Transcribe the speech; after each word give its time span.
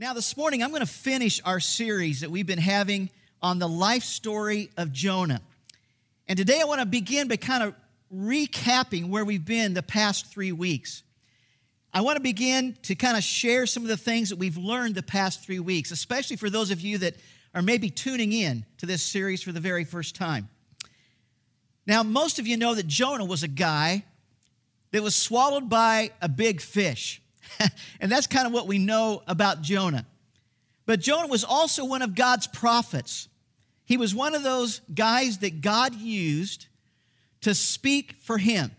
Now, 0.00 0.14
this 0.14 0.36
morning, 0.36 0.62
I'm 0.62 0.70
going 0.70 0.78
to 0.78 0.86
finish 0.86 1.40
our 1.44 1.58
series 1.58 2.20
that 2.20 2.30
we've 2.30 2.46
been 2.46 2.56
having 2.56 3.10
on 3.42 3.58
the 3.58 3.68
life 3.68 4.04
story 4.04 4.70
of 4.76 4.92
Jonah. 4.92 5.40
And 6.28 6.36
today, 6.36 6.60
I 6.60 6.66
want 6.66 6.80
to 6.80 6.86
begin 6.86 7.26
by 7.26 7.34
kind 7.34 7.64
of 7.64 7.74
recapping 8.14 9.08
where 9.08 9.24
we've 9.24 9.44
been 9.44 9.74
the 9.74 9.82
past 9.82 10.26
three 10.26 10.52
weeks. 10.52 11.02
I 11.92 12.02
want 12.02 12.14
to 12.14 12.22
begin 12.22 12.76
to 12.82 12.94
kind 12.94 13.16
of 13.16 13.24
share 13.24 13.66
some 13.66 13.82
of 13.82 13.88
the 13.88 13.96
things 13.96 14.28
that 14.28 14.36
we've 14.36 14.56
learned 14.56 14.94
the 14.94 15.02
past 15.02 15.44
three 15.44 15.58
weeks, 15.58 15.90
especially 15.90 16.36
for 16.36 16.48
those 16.48 16.70
of 16.70 16.80
you 16.80 16.98
that 16.98 17.16
are 17.52 17.62
maybe 17.62 17.90
tuning 17.90 18.32
in 18.32 18.64
to 18.76 18.86
this 18.86 19.02
series 19.02 19.42
for 19.42 19.50
the 19.50 19.58
very 19.58 19.82
first 19.82 20.14
time. 20.14 20.48
Now, 21.88 22.04
most 22.04 22.38
of 22.38 22.46
you 22.46 22.56
know 22.56 22.76
that 22.76 22.86
Jonah 22.86 23.24
was 23.24 23.42
a 23.42 23.48
guy 23.48 24.04
that 24.92 25.02
was 25.02 25.16
swallowed 25.16 25.68
by 25.68 26.12
a 26.22 26.28
big 26.28 26.60
fish. 26.60 27.20
and 28.00 28.10
that's 28.10 28.26
kind 28.26 28.46
of 28.46 28.52
what 28.52 28.66
we 28.66 28.78
know 28.78 29.22
about 29.26 29.62
Jonah. 29.62 30.06
But 30.86 31.00
Jonah 31.00 31.28
was 31.28 31.44
also 31.44 31.84
one 31.84 32.02
of 32.02 32.14
God's 32.14 32.46
prophets. 32.46 33.28
He 33.84 33.96
was 33.96 34.14
one 34.14 34.34
of 34.34 34.42
those 34.42 34.80
guys 34.94 35.38
that 35.38 35.60
God 35.60 35.94
used 35.94 36.66
to 37.42 37.54
speak 37.54 38.14
for 38.20 38.38
him, 38.38 38.70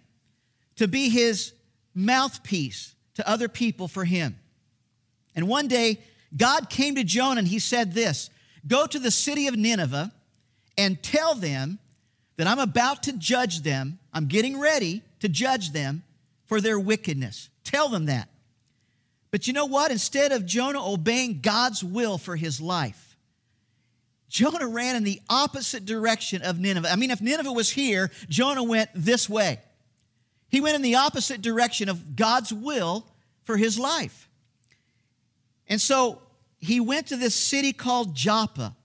to 0.75 0.87
be 0.87 1.09
his 1.09 1.53
mouthpiece 1.93 2.95
to 3.15 3.29
other 3.29 3.47
people 3.47 3.87
for 3.87 4.05
him. 4.05 4.39
And 5.35 5.47
one 5.47 5.67
day, 5.67 5.99
God 6.35 6.69
came 6.69 6.95
to 6.95 7.03
Jonah 7.03 7.39
and 7.39 7.47
he 7.47 7.59
said 7.59 7.93
this 7.93 8.29
Go 8.67 8.85
to 8.87 8.99
the 8.99 9.11
city 9.11 9.47
of 9.47 9.55
Nineveh 9.55 10.11
and 10.77 11.01
tell 11.01 11.35
them 11.35 11.79
that 12.37 12.47
I'm 12.47 12.59
about 12.59 13.03
to 13.03 13.13
judge 13.13 13.61
them. 13.61 13.99
I'm 14.13 14.27
getting 14.27 14.59
ready 14.59 15.03
to 15.19 15.29
judge 15.29 15.71
them 15.71 16.03
for 16.47 16.61
their 16.61 16.79
wickedness. 16.79 17.49
Tell 17.63 17.89
them 17.89 18.05
that. 18.05 18.29
But 19.31 19.47
you 19.47 19.53
know 19.53 19.65
what? 19.65 19.91
Instead 19.91 20.31
of 20.31 20.45
Jonah 20.45 20.83
obeying 20.83 21.41
God's 21.41 21.83
will 21.83 22.17
for 22.17 22.35
his 22.35 22.59
life, 22.59 23.17
Jonah 24.29 24.67
ran 24.67 24.95
in 24.95 25.03
the 25.03 25.21
opposite 25.29 25.85
direction 25.85 26.41
of 26.41 26.59
Nineveh. 26.59 26.89
I 26.89 26.95
mean, 26.95 27.11
if 27.11 27.21
Nineveh 27.21 27.51
was 27.51 27.71
here, 27.71 28.11
Jonah 28.27 28.63
went 28.63 28.89
this 28.93 29.27
way. 29.27 29.59
He 30.49 30.61
went 30.61 30.75
in 30.75 30.81
the 30.81 30.95
opposite 30.95 31.41
direction 31.41 31.89
of 31.89 32.15
God's 32.15 32.53
will 32.53 33.07
for 33.43 33.57
his 33.57 33.77
life. 33.77 34.29
And 35.67 35.79
so 35.79 36.21
he 36.59 36.79
went 36.79 37.07
to 37.07 37.17
this 37.17 37.35
city 37.35 37.73
called 37.73 38.15
Joppa. 38.15 38.75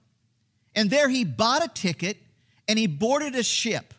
And 0.74 0.90
there 0.90 1.08
he 1.08 1.24
bought 1.24 1.64
a 1.64 1.68
ticket 1.68 2.18
and 2.68 2.78
he 2.78 2.86
boarded 2.86 3.34
a 3.34 3.42
ship 3.42 3.94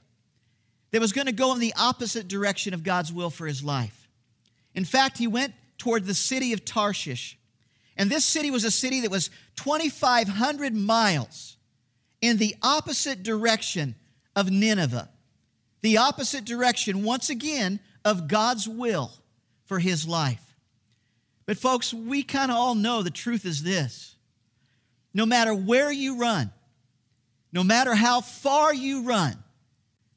that 0.91 1.01
was 1.01 1.13
going 1.13 1.27
to 1.27 1.33
go 1.33 1.53
in 1.53 1.59
the 1.59 1.73
opposite 1.77 2.27
direction 2.27 2.73
of 2.73 2.83
God's 2.83 3.11
will 3.11 3.29
for 3.29 3.47
his 3.47 3.63
life. 3.63 4.07
In 4.73 4.85
fact, 4.85 5.17
he 5.17 5.27
went 5.27 5.53
toward 5.85 6.05
the 6.05 6.15
city 6.15 6.51
of 6.51 6.65
Tarshish. 6.65 7.37
And 7.95 8.09
this 8.09 8.25
city 8.25 8.49
was 8.49 8.63
a 8.63 8.71
city 8.71 9.01
that 9.01 9.11
was 9.11 9.29
2,500 9.57 10.73
miles 10.73 11.57
in 12.21 12.37
the 12.37 12.55
opposite 12.63 13.21
direction 13.21 13.93
of 14.35 14.49
Nineveh, 14.49 15.07
the 15.81 15.97
opposite 15.97 16.43
direction, 16.43 17.03
once 17.03 17.29
again, 17.29 17.79
of 18.03 18.27
God's 18.27 18.67
will 18.67 19.11
for 19.65 19.77
his 19.77 20.07
life. 20.07 20.55
But, 21.45 21.59
folks, 21.59 21.93
we 21.93 22.23
kind 22.23 22.49
of 22.49 22.57
all 22.57 22.73
know 22.73 23.03
the 23.03 23.11
truth 23.11 23.45
is 23.45 23.61
this 23.61 24.15
no 25.13 25.27
matter 25.27 25.53
where 25.53 25.91
you 25.91 26.17
run, 26.17 26.51
no 27.53 27.63
matter 27.63 27.93
how 27.93 28.21
far 28.21 28.73
you 28.73 29.03
run 29.03 29.37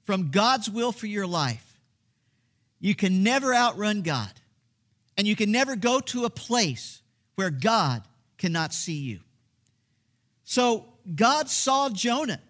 from 0.05 0.30
God's 0.30 0.70
will 0.70 0.92
for 0.92 1.06
your 1.06 1.27
life, 1.27 1.78
you 2.80 2.94
can 2.94 3.22
never 3.22 3.55
outrun 3.55 4.00
God. 4.00 4.33
And 5.19 5.27
you 5.27 5.36
can 5.36 5.52
never 5.52 5.77
go 5.77 6.00
to 6.00 6.24
a 6.24 6.30
place 6.30 7.02
where 7.34 7.50
God 7.50 8.02
cannot 8.38 8.72
see 8.72 8.98
you. 8.98 9.20
So 10.44 10.86
God 11.14 11.50
saw 11.50 11.91
Jonah 11.91 12.41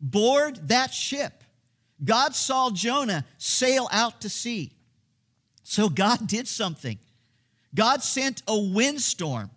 board 0.00 0.68
that 0.68 0.94
ship. 0.94 1.44
God 2.02 2.34
saw 2.34 2.70
Jonah 2.70 3.24
sail 3.36 3.88
out 3.92 4.22
to 4.22 4.28
sea. 4.28 4.72
So 5.64 5.88
God 5.88 6.26
did 6.26 6.48
something. 6.48 6.98
God 7.74 8.02
sent 8.02 8.42
a 8.48 8.58
windstorm 8.58 9.50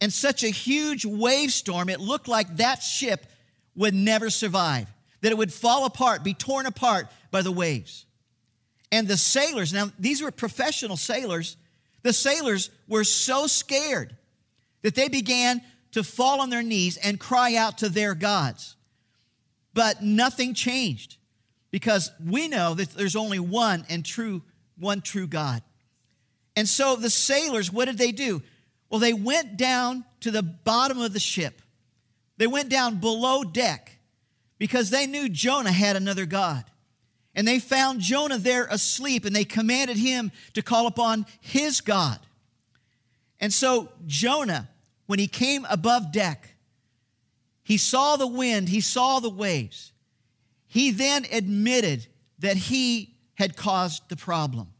and 0.00 0.12
such 0.12 0.42
a 0.42 0.48
huge 0.48 1.04
wave 1.04 1.52
storm, 1.52 1.88
it 1.88 2.00
looked 2.00 2.28
like 2.28 2.56
that 2.56 2.82
ship 2.82 3.26
would 3.74 3.94
never 3.94 4.30
survive, 4.30 4.92
that 5.20 5.32
it 5.32 5.38
would 5.38 5.52
fall 5.52 5.84
apart, 5.84 6.22
be 6.22 6.34
torn 6.34 6.66
apart 6.66 7.08
by 7.30 7.42
the 7.42 7.52
waves. 7.52 8.06
And 8.90 9.06
the 9.06 9.16
sailors, 9.16 9.72
now 9.72 9.90
these 9.98 10.22
were 10.22 10.30
professional 10.30 10.96
sailors, 10.96 11.56
the 12.02 12.12
sailors 12.12 12.70
were 12.86 13.04
so 13.04 13.46
scared 13.46 14.16
that 14.82 14.94
they 14.94 15.08
began 15.08 15.60
to 15.92 16.02
fall 16.02 16.40
on 16.40 16.50
their 16.50 16.62
knees 16.62 16.96
and 16.96 17.18
cry 17.18 17.54
out 17.54 17.78
to 17.78 17.88
their 17.88 18.14
gods. 18.14 18.76
But 19.74 20.02
nothing 20.02 20.54
changed 20.54 21.16
because 21.70 22.10
we 22.24 22.48
know 22.48 22.74
that 22.74 22.90
there's 22.90 23.16
only 23.16 23.38
one 23.38 23.84
and 23.88 24.04
true 24.04 24.42
one 24.78 25.00
true 25.00 25.26
God. 25.26 25.62
And 26.56 26.68
so 26.68 26.96
the 26.96 27.10
sailors, 27.10 27.72
what 27.72 27.86
did 27.86 27.98
they 27.98 28.12
do? 28.12 28.42
Well, 28.90 29.00
they 29.00 29.12
went 29.12 29.56
down 29.56 30.04
to 30.20 30.30
the 30.30 30.42
bottom 30.42 31.00
of 31.00 31.12
the 31.12 31.20
ship. 31.20 31.62
They 32.36 32.46
went 32.46 32.68
down 32.68 32.96
below 32.96 33.44
deck 33.44 33.98
because 34.58 34.90
they 34.90 35.06
knew 35.06 35.28
Jonah 35.28 35.72
had 35.72 35.96
another 35.96 36.26
God. 36.26 36.64
And 37.38 37.46
they 37.46 37.60
found 37.60 38.00
Jonah 38.00 38.36
there 38.36 38.64
asleep, 38.64 39.24
and 39.24 39.34
they 39.34 39.44
commanded 39.44 39.96
him 39.96 40.32
to 40.54 40.60
call 40.60 40.88
upon 40.88 41.24
his 41.40 41.80
God. 41.80 42.18
And 43.38 43.52
so, 43.52 43.90
Jonah, 44.08 44.68
when 45.06 45.20
he 45.20 45.28
came 45.28 45.64
above 45.70 46.10
deck, 46.10 46.56
he 47.62 47.76
saw 47.76 48.16
the 48.16 48.26
wind, 48.26 48.68
he 48.68 48.80
saw 48.80 49.20
the 49.20 49.30
waves. 49.30 49.92
He 50.66 50.90
then 50.90 51.26
admitted 51.30 52.08
that 52.40 52.56
he 52.56 53.14
had 53.34 53.56
caused 53.56 54.08
the 54.08 54.16
problem. 54.16 54.72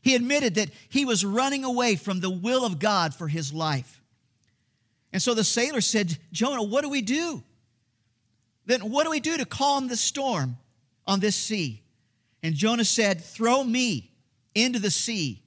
He 0.00 0.14
admitted 0.14 0.54
that 0.54 0.70
he 0.88 1.04
was 1.04 1.22
running 1.22 1.64
away 1.64 1.96
from 1.96 2.20
the 2.20 2.30
will 2.30 2.64
of 2.64 2.78
God 2.78 3.14
for 3.14 3.28
his 3.28 3.52
life. 3.52 4.00
And 5.12 5.20
so 5.20 5.34
the 5.34 5.44
sailor 5.44 5.82
said, 5.82 6.16
Jonah, 6.32 6.62
what 6.62 6.80
do 6.80 6.88
we 6.88 7.02
do? 7.02 7.42
Then 8.64 8.90
what 8.90 9.04
do 9.04 9.10
we 9.10 9.20
do 9.20 9.36
to 9.36 9.44
calm 9.44 9.88
the 9.88 9.98
storm 9.98 10.56
on 11.06 11.20
this 11.20 11.36
sea? 11.36 11.82
And 12.42 12.54
Jonah 12.54 12.84
said, 12.84 13.22
Throw 13.22 13.62
me 13.62 14.10
into 14.54 14.78
the 14.78 14.90
sea, 14.90 15.42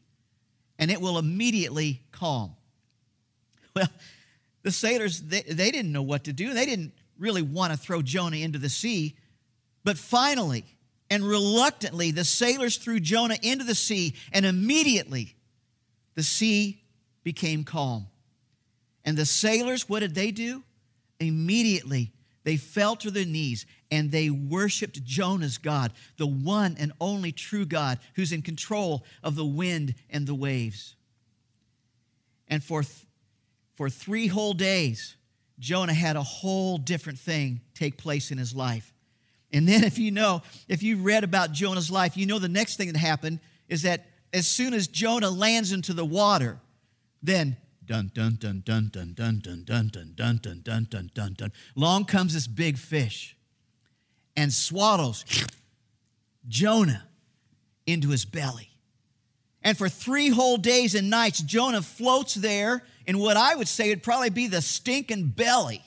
and 0.77 0.91
it 0.91 1.01
will 1.01 1.17
immediately 1.17 2.01
calm. 2.11 2.55
Well, 3.75 3.89
the 4.61 4.71
sailors, 4.71 5.19
they, 5.19 5.41
they 5.41 5.71
didn't 5.71 5.91
know 5.91 6.03
what 6.03 6.25
to 6.25 6.33
do. 6.33 6.53
They 6.53 6.67
didn't 6.67 6.93
really 7.17 7.41
want 7.41 7.73
to 7.73 7.77
throw 7.77 8.03
Jonah 8.03 8.37
into 8.37 8.59
the 8.59 8.69
sea. 8.69 9.15
But 9.83 9.97
finally 9.97 10.63
and 11.09 11.23
reluctantly, 11.23 12.11
the 12.11 12.23
sailors 12.23 12.77
threw 12.77 12.99
Jonah 12.99 13.37
into 13.41 13.65
the 13.65 13.75
sea, 13.75 14.13
and 14.31 14.45
immediately 14.45 15.35
the 16.15 16.23
sea 16.23 16.83
became 17.23 17.63
calm. 17.63 18.07
And 19.05 19.17
the 19.17 19.25
sailors, 19.25 19.89
what 19.89 19.99
did 19.99 20.15
they 20.15 20.31
do? 20.31 20.63
Immediately 21.19 22.11
they 22.43 22.57
fell 22.57 22.95
to 22.97 23.11
their 23.11 23.25
knees 23.25 23.65
and 23.89 24.11
they 24.11 24.29
worshiped 24.29 25.03
Jonah's 25.03 25.57
God, 25.57 25.93
the 26.17 26.27
one 26.27 26.75
and 26.79 26.91
only 26.99 27.31
true 27.31 27.65
God 27.65 27.99
who's 28.15 28.31
in 28.31 28.41
control 28.41 29.05
of 29.23 29.35
the 29.35 29.45
wind 29.45 29.95
and 30.09 30.27
the 30.27 30.35
waves. 30.35 30.95
And 32.47 32.63
for, 32.63 32.83
th- 32.83 33.05
for 33.75 33.89
three 33.89 34.27
whole 34.27 34.53
days, 34.53 35.15
Jonah 35.59 35.93
had 35.93 36.15
a 36.15 36.23
whole 36.23 36.77
different 36.77 37.19
thing 37.19 37.61
take 37.73 37.97
place 37.97 38.31
in 38.31 38.37
his 38.37 38.53
life. 38.53 38.93
And 39.51 39.67
then, 39.67 39.83
if 39.83 39.99
you 39.99 40.11
know, 40.11 40.41
if 40.67 40.83
you 40.83 40.97
read 40.97 41.23
about 41.23 41.51
Jonah's 41.51 41.91
life, 41.91 42.17
you 42.17 42.25
know 42.25 42.39
the 42.39 42.49
next 42.49 42.75
thing 42.75 42.91
that 42.91 42.97
happened 42.97 43.39
is 43.69 43.83
that 43.83 44.05
as 44.33 44.47
soon 44.47 44.73
as 44.73 44.87
Jonah 44.87 45.29
lands 45.29 45.71
into 45.71 45.93
the 45.93 46.03
water, 46.03 46.59
then 47.21 47.55
dun 47.85 48.11
dun 48.13 48.37
dun 48.39 48.61
dun 48.65 48.89
dun 48.91 49.13
dun 49.15 49.41
dun 49.41 49.63
dun 49.65 49.91
dun 49.91 50.13
dun 50.15 50.39
dun 50.41 50.61
dun 50.63 50.87
dun 50.89 51.11
dun 51.13 51.33
dun. 51.33 51.51
Long 51.75 52.05
comes 52.05 52.33
this 52.33 52.47
big 52.47 52.77
fish 52.77 53.35
and 54.35 54.51
swallows 54.51 55.25
Jonah 56.47 57.03
into 57.85 58.09
his 58.09 58.25
belly. 58.25 58.69
And 59.63 59.77
for 59.77 59.87
three 59.89 60.29
whole 60.29 60.57
days 60.57 60.95
and 60.95 61.09
nights, 61.09 61.41
Jonah 61.41 61.81
floats 61.81 62.35
there 62.35 62.83
in 63.05 63.19
what 63.19 63.37
I 63.37 63.55
would 63.55 63.67
say 63.67 63.89
would 63.89 64.03
probably 64.03 64.29
be 64.29 64.47
the 64.47 64.61
stinking 64.61 65.27
belly 65.27 65.81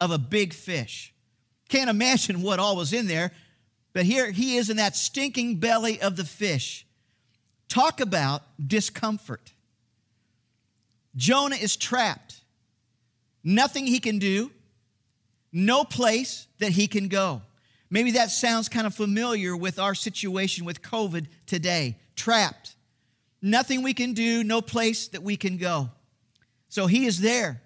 of 0.00 0.10
a 0.10 0.18
big 0.18 0.52
fish. 0.52 1.14
Can't 1.68 1.88
imagine 1.88 2.42
what 2.42 2.58
all 2.58 2.76
was 2.76 2.92
in 2.92 3.06
there, 3.06 3.32
but 3.92 4.04
here 4.04 4.30
he 4.30 4.56
is 4.56 4.68
in 4.68 4.76
that 4.76 4.96
stinking 4.96 5.56
belly 5.56 6.00
of 6.00 6.16
the 6.16 6.24
fish. 6.24 6.86
Talk 7.68 8.00
about 8.00 8.42
discomfort. 8.64 9.52
Jonah 11.16 11.56
is 11.56 11.76
trapped. 11.76 12.40
Nothing 13.44 13.86
he 13.86 13.98
can 13.98 14.18
do, 14.18 14.50
no 15.52 15.84
place 15.84 16.46
that 16.58 16.72
he 16.72 16.86
can 16.86 17.08
go. 17.08 17.42
Maybe 17.90 18.12
that 18.12 18.30
sounds 18.30 18.68
kind 18.68 18.86
of 18.86 18.94
familiar 18.94 19.54
with 19.56 19.78
our 19.78 19.94
situation 19.94 20.64
with 20.64 20.80
COVID 20.80 21.26
today. 21.46 21.98
Trapped. 22.16 22.74
Nothing 23.42 23.82
we 23.82 23.92
can 23.92 24.14
do, 24.14 24.42
no 24.42 24.62
place 24.62 25.08
that 25.08 25.22
we 25.22 25.36
can 25.36 25.58
go. 25.58 25.90
So 26.68 26.86
he 26.86 27.04
is 27.04 27.20
there. 27.20 27.60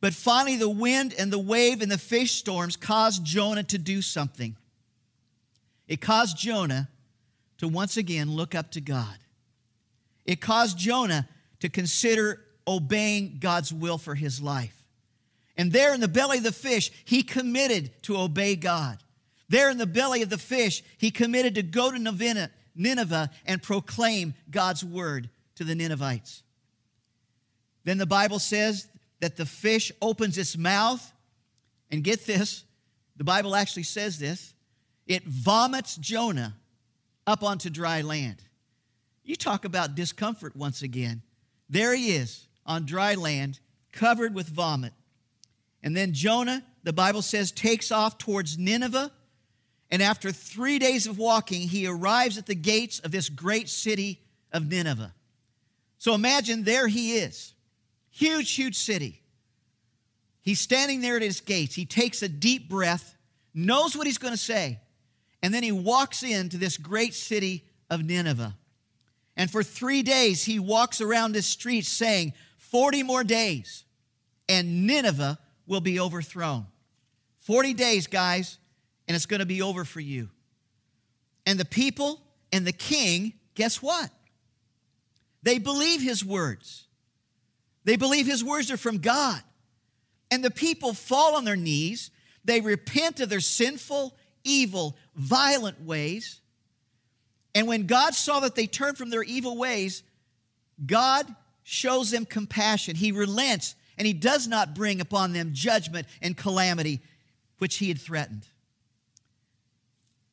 But 0.00 0.14
finally, 0.14 0.56
the 0.56 0.70
wind 0.70 1.14
and 1.18 1.32
the 1.32 1.38
wave 1.38 1.82
and 1.82 1.90
the 1.90 1.98
fish 1.98 2.32
storms 2.32 2.76
caused 2.76 3.24
Jonah 3.24 3.64
to 3.64 3.78
do 3.78 4.00
something. 4.00 4.56
It 5.88 6.00
caused 6.00 6.38
Jonah 6.38 6.88
to 7.58 7.66
once 7.66 7.96
again 7.96 8.30
look 8.30 8.54
up 8.54 8.70
to 8.72 8.80
God. 8.80 9.18
It 10.24 10.40
caused 10.40 10.78
Jonah 10.78 11.28
to 11.60 11.68
consider 11.68 12.44
obeying 12.68 13.38
God's 13.40 13.72
will 13.72 13.96
for 13.96 14.14
his 14.14 14.40
life. 14.42 14.84
And 15.56 15.72
there 15.72 15.94
in 15.94 16.00
the 16.00 16.06
belly 16.06 16.38
of 16.38 16.44
the 16.44 16.52
fish, 16.52 16.92
he 17.04 17.22
committed 17.22 17.90
to 18.02 18.18
obey 18.18 18.54
God. 18.54 18.98
There 19.48 19.70
in 19.70 19.78
the 19.78 19.86
belly 19.86 20.22
of 20.22 20.28
the 20.28 20.38
fish, 20.38 20.84
he 20.98 21.10
committed 21.10 21.54
to 21.54 21.62
go 21.62 21.90
to 21.90 22.50
Nineveh 22.74 23.30
and 23.46 23.62
proclaim 23.62 24.34
God's 24.50 24.84
word 24.84 25.30
to 25.56 25.64
the 25.64 25.74
Ninevites. 25.74 26.42
Then 27.84 27.98
the 27.98 28.06
Bible 28.06 28.38
says 28.38 28.86
that 29.20 29.36
the 29.36 29.46
fish 29.46 29.90
opens 30.02 30.36
its 30.36 30.56
mouth, 30.56 31.12
and 31.90 32.04
get 32.04 32.26
this, 32.26 32.64
the 33.16 33.24
Bible 33.24 33.56
actually 33.56 33.84
says 33.84 34.18
this 34.18 34.52
it 35.06 35.24
vomits 35.24 35.96
Jonah 35.96 36.54
up 37.26 37.42
onto 37.42 37.70
dry 37.70 38.02
land. 38.02 38.36
You 39.24 39.36
talk 39.36 39.64
about 39.64 39.94
discomfort 39.94 40.54
once 40.54 40.82
again. 40.82 41.22
There 41.70 41.94
he 41.94 42.12
is 42.12 42.47
on 42.68 42.86
dry 42.86 43.14
land, 43.14 43.58
covered 43.90 44.34
with 44.34 44.48
vomit. 44.48 44.92
And 45.82 45.96
then 45.96 46.12
Jonah, 46.12 46.62
the 46.84 46.92
Bible 46.92 47.22
says, 47.22 47.50
takes 47.50 47.90
off 47.90 48.18
towards 48.18 48.58
Nineveh. 48.58 49.10
And 49.90 50.02
after 50.02 50.30
three 50.30 50.78
days 50.78 51.06
of 51.06 51.18
walking, 51.18 51.62
he 51.68 51.86
arrives 51.86 52.36
at 52.36 52.46
the 52.46 52.54
gates 52.54 53.00
of 53.00 53.10
this 53.10 53.28
great 53.28 53.68
city 53.68 54.20
of 54.52 54.68
Nineveh. 54.68 55.14
So 55.98 56.14
imagine 56.14 56.62
there 56.62 56.86
he 56.86 57.16
is, 57.16 57.54
huge, 58.10 58.52
huge 58.52 58.76
city. 58.76 59.22
He's 60.42 60.60
standing 60.60 61.00
there 61.00 61.16
at 61.16 61.22
his 61.22 61.40
gates. 61.40 61.74
He 61.74 61.86
takes 61.86 62.22
a 62.22 62.28
deep 62.28 62.68
breath, 62.68 63.16
knows 63.52 63.96
what 63.96 64.06
he's 64.06 64.18
going 64.18 64.34
to 64.34 64.38
say, 64.38 64.78
and 65.42 65.52
then 65.52 65.62
he 65.62 65.72
walks 65.72 66.22
into 66.22 66.58
this 66.58 66.76
great 66.76 67.14
city 67.14 67.64
of 67.90 68.04
Nineveh. 68.04 68.56
And 69.36 69.50
for 69.50 69.62
three 69.62 70.02
days, 70.02 70.44
he 70.44 70.58
walks 70.58 71.00
around 71.00 71.32
the 71.32 71.42
streets 71.42 71.88
saying, 71.88 72.32
40 72.70 73.02
more 73.02 73.24
days, 73.24 73.84
and 74.48 74.86
Nineveh 74.86 75.38
will 75.66 75.80
be 75.80 76.00
overthrown. 76.00 76.66
40 77.40 77.74
days, 77.74 78.06
guys, 78.06 78.58
and 79.06 79.14
it's 79.14 79.26
going 79.26 79.40
to 79.40 79.46
be 79.46 79.62
over 79.62 79.84
for 79.84 80.00
you. 80.00 80.28
And 81.46 81.58
the 81.58 81.64
people 81.64 82.20
and 82.52 82.66
the 82.66 82.72
king, 82.72 83.34
guess 83.54 83.80
what? 83.80 84.10
They 85.42 85.58
believe 85.58 86.02
his 86.02 86.24
words. 86.24 86.86
They 87.84 87.96
believe 87.96 88.26
his 88.26 88.44
words 88.44 88.70
are 88.70 88.76
from 88.76 88.98
God. 88.98 89.40
And 90.30 90.44
the 90.44 90.50
people 90.50 90.92
fall 90.92 91.36
on 91.36 91.44
their 91.44 91.56
knees. 91.56 92.10
They 92.44 92.60
repent 92.60 93.20
of 93.20 93.30
their 93.30 93.40
sinful, 93.40 94.14
evil, 94.44 94.96
violent 95.16 95.82
ways. 95.82 96.40
And 97.54 97.66
when 97.66 97.86
God 97.86 98.14
saw 98.14 98.40
that 98.40 98.54
they 98.54 98.66
turned 98.66 98.98
from 98.98 99.08
their 99.08 99.22
evil 99.22 99.56
ways, 99.56 100.02
God 100.84 101.26
shows 101.68 102.10
them 102.10 102.24
compassion. 102.24 102.96
He 102.96 103.12
relents 103.12 103.74
and 103.98 104.06
he 104.06 104.14
does 104.14 104.48
not 104.48 104.74
bring 104.74 105.02
upon 105.02 105.34
them 105.34 105.50
judgment 105.52 106.06
and 106.22 106.34
calamity 106.34 107.02
which 107.58 107.76
he 107.76 107.88
had 107.88 108.00
threatened. 108.00 108.46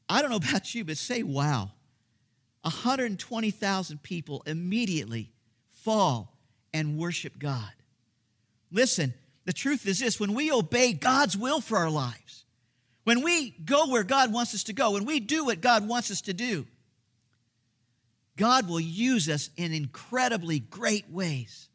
I 0.07 0.21
don't 0.21 0.29
know 0.29 0.37
about 0.37 0.73
you, 0.73 0.85
but 0.85 0.95
say, 0.97 1.23
wow. 1.23 1.71
120,000 2.61 4.01
people 4.01 4.43
immediately 4.45 5.31
fall 5.71 6.37
and 6.73 6.97
worship 6.97 7.37
God. 7.37 7.71
Listen, 8.71 9.13
the 9.43 9.53
truth 9.53 9.85
is 9.87 9.99
this 9.99 10.19
when 10.19 10.35
we 10.35 10.51
obey 10.51 10.93
God's 10.93 11.37
will 11.37 11.59
for 11.59 11.77
our 11.77 11.89
lives, 11.89 12.45
when 13.03 13.21
we 13.21 13.51
go 13.65 13.87
where 13.87 14.03
God 14.03 14.31
wants 14.31 14.55
us 14.55 14.63
to 14.63 14.73
go, 14.73 14.91
when 14.91 15.05
we 15.05 15.19
do 15.19 15.45
what 15.45 15.59
God 15.59 15.85
wants 15.85 16.11
us 16.11 16.21
to 16.21 16.33
do, 16.33 16.65
God 18.37 18.67
will 18.67 18.79
use 18.79 19.29
us 19.29 19.49
in 19.55 19.73
incredibly 19.73 20.59
great 20.59 21.09
ways. 21.09 21.69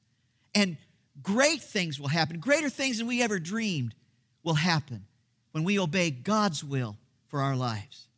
And 0.55 0.77
great 1.23 1.63
things 1.63 1.99
will 1.99 2.09
happen. 2.09 2.39
Greater 2.39 2.69
things 2.69 2.99
than 2.99 3.07
we 3.07 3.23
ever 3.23 3.39
dreamed 3.39 3.95
will 4.43 4.55
happen 4.55 5.05
when 5.53 5.65
we 5.65 5.79
obey 5.79 6.11
God's 6.11 6.63
will 6.63 6.97
for 7.29 7.41
our 7.41 7.57
lives. 7.57 8.09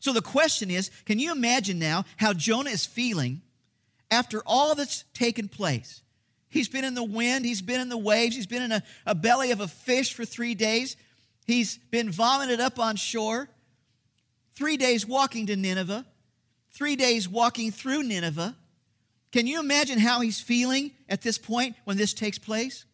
So 0.00 0.12
the 0.12 0.22
question 0.22 0.70
is 0.70 0.90
can 1.06 1.18
you 1.18 1.32
imagine 1.32 1.78
now 1.78 2.04
how 2.16 2.32
Jonah 2.32 2.70
is 2.70 2.84
feeling 2.84 3.40
after 4.10 4.42
all 4.44 4.74
that's 4.74 5.04
taken 5.14 5.48
place? 5.48 6.02
He's 6.50 6.68
been 6.68 6.84
in 6.84 6.94
the 6.94 7.02
wind, 7.02 7.44
he's 7.44 7.62
been 7.62 7.80
in 7.80 7.88
the 7.88 7.98
waves, 7.98 8.36
he's 8.36 8.46
been 8.46 8.62
in 8.62 8.72
a, 8.72 8.82
a 9.06 9.14
belly 9.14 9.50
of 9.50 9.60
a 9.60 9.66
fish 9.66 10.12
for 10.12 10.24
three 10.24 10.54
days, 10.54 10.96
he's 11.46 11.78
been 11.90 12.10
vomited 12.10 12.60
up 12.60 12.78
on 12.78 12.96
shore, 12.96 13.48
three 14.54 14.76
days 14.76 15.06
walking 15.06 15.46
to 15.46 15.56
Nineveh, 15.56 16.06
three 16.74 16.96
days 16.96 17.28
walking 17.28 17.70
through 17.70 18.02
Nineveh. 18.02 18.54
Can 19.32 19.46
you 19.46 19.60
imagine 19.60 19.98
how 19.98 20.20
he's 20.20 20.40
feeling 20.40 20.90
at 21.08 21.22
this 21.22 21.38
point 21.38 21.76
when 21.84 21.96
this 21.96 22.12
takes 22.12 22.38
place? 22.38 22.84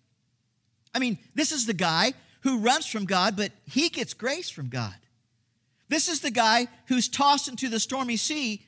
I 0.94 0.98
mean, 0.98 1.18
this 1.34 1.50
is 1.50 1.66
the 1.66 1.74
guy 1.74 2.12
who 2.42 2.58
runs 2.58 2.86
from 2.86 3.04
God, 3.04 3.36
but 3.36 3.52
he 3.66 3.88
gets 3.88 4.14
grace 4.14 4.48
from 4.48 4.68
God. 4.68 4.94
This 5.88 6.08
is 6.08 6.20
the 6.20 6.30
guy 6.30 6.68
who's 6.86 7.08
tossed 7.08 7.48
into 7.48 7.68
the 7.68 7.80
stormy 7.80 8.16
sea, 8.16 8.64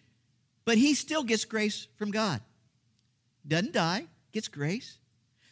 but 0.64 0.76
he 0.76 0.94
still 0.94 1.23
gets 1.23 1.44
grace 1.44 1.87
from 1.97 2.11
God. 2.11 2.41
Doesn't 3.47 3.73
die, 3.73 4.06
gets 4.32 4.49
grace. 4.49 4.99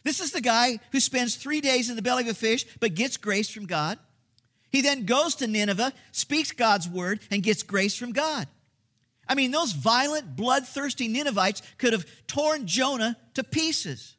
This 0.03 0.19
is 0.19 0.31
the 0.31 0.41
guy 0.41 0.79
who 0.91 0.99
spends 0.99 1.35
three 1.35 1.61
days 1.61 1.89
in 1.89 1.95
the 1.95 2.01
belly 2.01 2.23
of 2.23 2.29
a 2.29 2.33
fish, 2.33 2.65
but 2.79 2.95
gets 2.95 3.17
grace 3.17 3.49
from 3.49 3.65
God. 3.65 3.99
He 4.71 4.81
then 4.81 5.05
goes 5.05 5.35
to 5.35 5.47
Nineveh, 5.47 5.93
speaks 6.11 6.51
God's 6.51 6.87
word, 6.87 7.19
and 7.29 7.43
gets 7.43 7.63
grace 7.63 7.95
from 7.95 8.11
God. 8.13 8.47
I 9.31 9.33
mean, 9.33 9.51
those 9.51 9.71
violent, 9.71 10.35
bloodthirsty 10.35 11.07
Ninevites 11.07 11.61
could 11.77 11.93
have 11.93 12.05
torn 12.27 12.67
Jonah 12.67 13.15
to 13.35 13.45
pieces. 13.45 14.17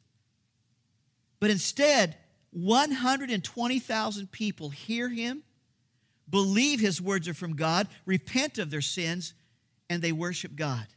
But 1.39 1.51
instead, 1.51 2.17
120,000 2.49 4.31
people 4.31 4.69
hear 4.69 5.09
him, 5.09 5.43
believe 6.27 6.79
his 6.79 6.99
words 6.99 7.27
are 7.27 7.35
from 7.35 7.55
God, 7.55 7.89
repent 8.07 8.57
of 8.57 8.71
their 8.71 8.81
sins, 8.81 9.35
and 9.87 10.01
they 10.01 10.11
worship 10.11 10.55
God. 10.55 10.87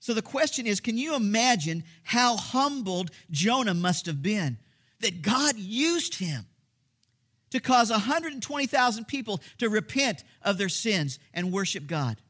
So 0.00 0.12
the 0.12 0.20
question 0.20 0.66
is 0.66 0.80
can 0.80 0.98
you 0.98 1.14
imagine 1.14 1.84
how 2.02 2.36
humbled 2.36 3.12
Jonah 3.30 3.72
must 3.72 4.06
have 4.06 4.20
been 4.20 4.58
that 4.98 5.22
God 5.22 5.56
used 5.56 6.16
him 6.16 6.44
to 7.50 7.60
cause 7.60 7.92
120,000 7.92 9.04
people 9.06 9.40
to 9.58 9.68
repent 9.68 10.24
of 10.42 10.58
their 10.58 10.68
sins 10.68 11.20
and 11.32 11.52
worship 11.52 11.86
God? 11.86 12.20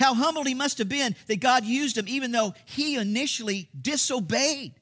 How 0.00 0.14
humbled 0.14 0.46
he 0.46 0.54
must 0.54 0.78
have 0.78 0.88
been 0.88 1.14
that 1.26 1.40
God 1.40 1.66
used 1.66 1.98
him, 1.98 2.08
even 2.08 2.32
though 2.32 2.54
he 2.64 2.96
initially 2.96 3.68
disobeyed 3.78 4.72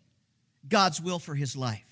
God's 0.68 1.00
will 1.00 1.18
for 1.18 1.34
his 1.34 1.56
life. 1.56 1.82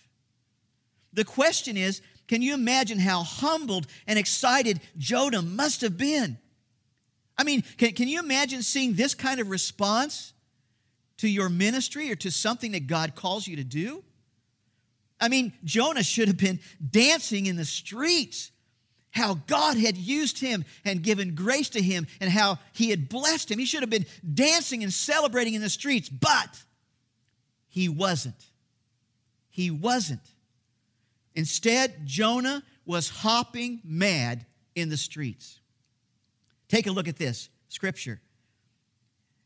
The 1.13 1.25
question 1.25 1.77
is 1.77 2.01
can 2.29 2.41
you 2.41 2.55
imagine 2.55 3.01
how 3.01 3.25
humbled 3.25 3.89
and 4.07 4.17
excited 4.17 4.81
Jonah 4.97 5.43
must 5.43 5.81
have 5.81 5.97
been? 5.97 6.39
I 7.37 7.43
mean, 7.43 7.65
can, 7.77 7.93
can 7.93 8.09
you 8.09 8.21
imagine 8.21 8.63
seeing 8.63 8.95
this 8.95 9.15
kind 9.15 9.41
of 9.41 9.51
response 9.51 10.33
to 11.19 11.29
your 11.29 11.49
ministry 11.49 12.11
or 12.13 12.17
to 12.17 12.31
something 12.31 12.73
that 12.73 12.87
God 12.87 13.17
calls 13.17 13.47
you 13.47 13.57
to 13.57 13.65
do? 13.65 14.05
I 15.21 15.29
mean, 15.29 15.53
Jonah 15.65 16.03
should 16.03 16.29
have 16.29 16.37
been 16.37 16.61
dancing 16.91 17.47
in 17.47 17.57
the 17.57 17.65
streets 17.65 18.53
how 19.17 19.35
God 19.47 19.79
had 19.79 19.97
used 19.97 20.39
him 20.39 20.65
and 20.85 21.03
given 21.03 21.35
grace 21.35 21.71
to 21.71 21.81
him 21.81 22.07
and 22.21 22.31
how 22.31 22.59
he 22.75 22.91
had 22.91 23.09
blessed 23.09 23.51
him. 23.51 23.59
He 23.59 23.65
should 23.65 23.83
have 23.83 23.91
been 23.91 24.05
dancing 24.35 24.83
and 24.83 24.93
celebrating 24.93 25.55
in 25.55 25.63
the 25.63 25.71
streets, 25.71 26.09
but 26.11 26.63
he 27.67 27.89
wasn't. 27.89 28.47
He 29.49 29.71
wasn't. 29.71 30.21
Instead, 31.35 32.05
Jonah 32.05 32.63
was 32.85 33.09
hopping 33.09 33.81
mad 33.83 34.45
in 34.75 34.91
the 34.91 34.99
streets. 34.99 35.61
Take 36.69 36.87
a 36.87 36.91
look 36.91 37.09
at 37.09 37.17
this 37.17 37.49
scripture. 37.69 38.21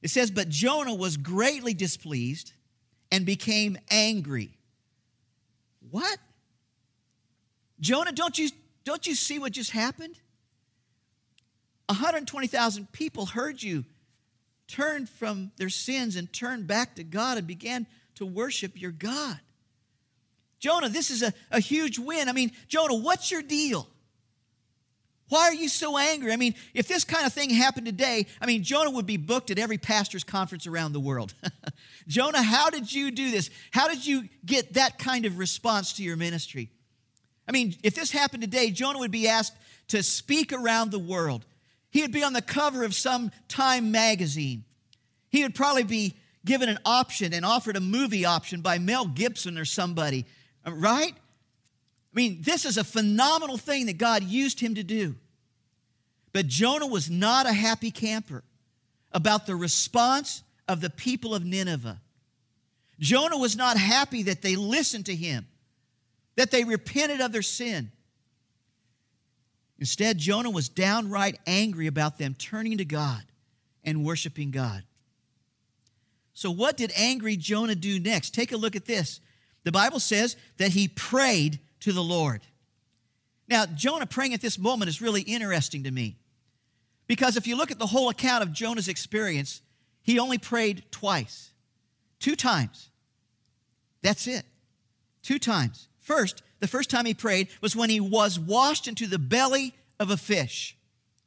It 0.03 0.11
says, 0.11 0.33
But 0.33 0.49
Jonah 0.49 0.95
was 0.95 1.17
greatly 1.17 1.75
displeased 1.75 2.53
and 3.13 3.25
became 3.25 3.79
angry. 3.89 4.57
What? 5.91 6.19
Jonah, 7.81 8.13
don't 8.13 8.37
you 8.37 8.49
don't 8.91 9.07
you 9.07 9.15
see 9.15 9.39
what 9.39 9.53
just 9.53 9.71
happened? 9.71 10.17
120,000 11.87 12.91
people 12.91 13.27
heard 13.27 13.63
you 13.63 13.85
turn 14.67 15.07
from 15.07 15.53
their 15.59 15.69
sins 15.69 16.17
and 16.17 16.33
turn 16.33 16.65
back 16.65 16.97
to 16.97 17.05
God 17.05 17.39
and 17.39 17.47
began 17.47 17.87
to 18.17 18.27
worship 18.27 18.81
your 18.81 18.91
God. 18.91 19.39
Jonah, 20.59 20.89
this 20.89 21.11
is 21.11 21.23
a, 21.23 21.33
a 21.53 21.61
huge 21.61 22.01
win. 22.01 22.29
I 22.29 22.33
mean, 22.33 22.51
Jonah, 22.67 22.97
what's 22.97 23.31
your 23.31 23.43
deal? 23.43 23.87
Why 25.29 25.43
are 25.43 25.55
you 25.55 25.69
so 25.69 25.97
angry? 25.97 26.33
I 26.33 26.37
mean, 26.37 26.57
if 26.75 26.89
this 26.89 27.05
kind 27.05 27.25
of 27.25 27.33
thing 27.33 27.51
happened 27.51 27.87
today, 27.87 28.27
I 28.41 28.47
mean, 28.47 28.65
Jonah 28.65 28.91
would 28.91 29.07
be 29.07 29.17
booked 29.17 29.53
at 29.53 29.59
every 29.61 29.79
pastor's 29.79 30.25
conference 30.25 30.67
around 30.67 30.93
the 30.93 31.01
world. 31.01 31.33
Jonah, 32.09 32.43
how 32.43 32.71
did 32.71 32.93
you 32.93 33.13
do 33.13 33.31
this? 33.31 33.51
How 33.71 33.87
did 33.87 34.05
you 34.05 34.29
get 34.45 34.75
that 34.75 34.99
kind 34.99 35.27
of 35.27 35.39
response 35.39 35.93
to 35.95 36.03
your 36.03 36.17
ministry? 36.17 36.71
I 37.51 37.53
mean, 37.53 37.75
if 37.83 37.97
this 37.97 38.13
happened 38.13 38.45
today, 38.45 38.71
Jonah 38.71 39.01
would 39.01 39.11
be 39.11 39.27
asked 39.27 39.57
to 39.89 40.05
speak 40.05 40.53
around 40.53 40.93
the 40.93 41.01
world. 41.01 41.45
He 41.91 42.01
would 42.01 42.13
be 42.13 42.23
on 42.23 42.33
the 42.33 42.41
cover 42.41 42.85
of 42.85 42.95
some 42.95 43.33
Time 43.49 43.91
magazine. 43.91 44.63
He 45.31 45.43
would 45.43 45.57
probably 45.57 45.83
be 45.83 46.15
given 46.45 46.69
an 46.69 46.79
option 46.85 47.35
and 47.35 47.45
offered 47.45 47.77
a 47.77 47.81
movie 47.81 48.25
option 48.25 48.61
by 48.61 48.79
Mel 48.79 49.05
Gibson 49.05 49.59
or 49.59 49.65
somebody, 49.65 50.27
right? 50.65 51.13
I 51.13 52.15
mean, 52.15 52.39
this 52.41 52.65
is 52.65 52.77
a 52.77 52.85
phenomenal 52.85 53.57
thing 53.57 53.87
that 53.87 53.99
God 53.99 54.23
used 54.23 54.61
him 54.61 54.77
to 54.77 54.85
do. 54.85 55.17
But 56.33 56.47
Jonah 56.47 56.87
was 56.87 57.11
not 57.11 57.47
a 57.47 57.53
happy 57.53 57.91
camper 57.91 58.45
about 59.11 59.47
the 59.47 59.57
response 59.57 60.45
of 60.69 60.81
the 60.81 60.91
people 60.91 61.35
of 61.35 61.45
Nineveh. 61.45 62.01
Jonah 63.01 63.39
was 63.39 63.57
not 63.57 63.77
happy 63.77 64.23
that 64.23 64.41
they 64.41 64.55
listened 64.55 65.07
to 65.07 65.17
him, 65.17 65.49
that 66.41 66.51
they 66.51 66.65
repented 66.65 67.21
of 67.21 67.33
their 67.33 67.43
sin. 67.43 67.93
Instead, 69.79 70.17
Jonah 70.17 70.49
was 70.49 70.71
downright 70.71 71.39
angry 71.47 71.87
about 71.87 72.17
them 72.17 72.33
turning 72.33 72.79
to 72.79 72.85
God 72.87 73.23
and 73.85 74.07
worshiping 74.07 74.51
God. 74.51 74.83
So, 76.33 76.51
what 76.51 76.79
did 76.79 76.93
angry 76.97 77.37
Jonah 77.37 77.75
do 77.75 78.01
next? 78.01 78.33
Take 78.33 78.53
a 78.53 78.57
look 78.57 78.75
at 78.75 78.87
this. 78.87 79.21
The 79.65 79.71
Bible 79.71 80.01
says 80.01 80.35
that 80.57 80.71
he 80.71 80.89
prayed 80.89 81.61
to 81.81 81.93
the 81.93 82.03
Lord. 82.03 82.41
Now, 83.47 83.67
Jonah 83.67 84.07
praying 84.07 84.33
at 84.33 84.41
this 84.41 84.59
moment 84.59 84.89
is 84.89 85.03
really 85.03 85.21
interesting 85.21 85.83
to 85.83 85.91
me 85.91 86.17
because 87.07 87.37
if 87.37 87.47
you 87.47 87.55
look 87.55 87.71
at 87.71 87.79
the 87.79 87.87
whole 87.87 88.09
account 88.09 88.43
of 88.43 88.51
Jonah's 88.51 88.89
experience, 88.89 89.61
he 90.01 90.19
only 90.19 90.39
prayed 90.39 90.85
twice, 90.91 91.51
two 92.19 92.35
times. 92.35 92.89
That's 94.01 94.27
it. 94.27 94.47
Two 95.23 95.39
times. 95.39 95.89
First, 96.11 96.43
the 96.59 96.67
first 96.67 96.91
time 96.91 97.05
he 97.05 97.15
prayed 97.15 97.47
was 97.61 97.77
when 97.77 97.89
he 97.89 98.01
was 98.01 98.37
washed 98.37 98.89
into 98.89 99.07
the 99.07 99.17
belly 99.17 99.75
of 100.01 100.11
a 100.11 100.17
fish. 100.17 100.77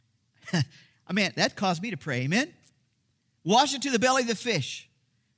I 0.53 1.13
mean, 1.13 1.31
that 1.37 1.55
caused 1.55 1.81
me 1.81 1.91
to 1.91 1.95
pray, 1.95 2.23
amen? 2.23 2.53
Washed 3.45 3.73
into 3.73 3.91
the 3.91 3.97
belly 3.97 4.23
of 4.23 4.27
the 4.27 4.35
fish. 4.35 4.89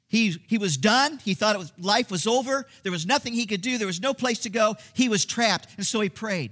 He, 0.07 0.35
he 0.47 0.57
was 0.57 0.77
done. 0.77 1.19
He 1.23 1.35
thought 1.35 1.53
it 1.53 1.59
was, 1.59 1.71
life 1.77 2.09
was 2.09 2.25
over. 2.25 2.65
There 2.81 2.91
was 2.91 3.05
nothing 3.05 3.33
he 3.33 3.45
could 3.45 3.61
do. 3.61 3.77
There 3.77 3.85
was 3.85 4.01
no 4.01 4.15
place 4.15 4.39
to 4.39 4.49
go. 4.49 4.77
He 4.95 5.09
was 5.09 5.25
trapped. 5.25 5.67
And 5.77 5.85
so 5.85 6.01
he 6.01 6.09
prayed. 6.09 6.51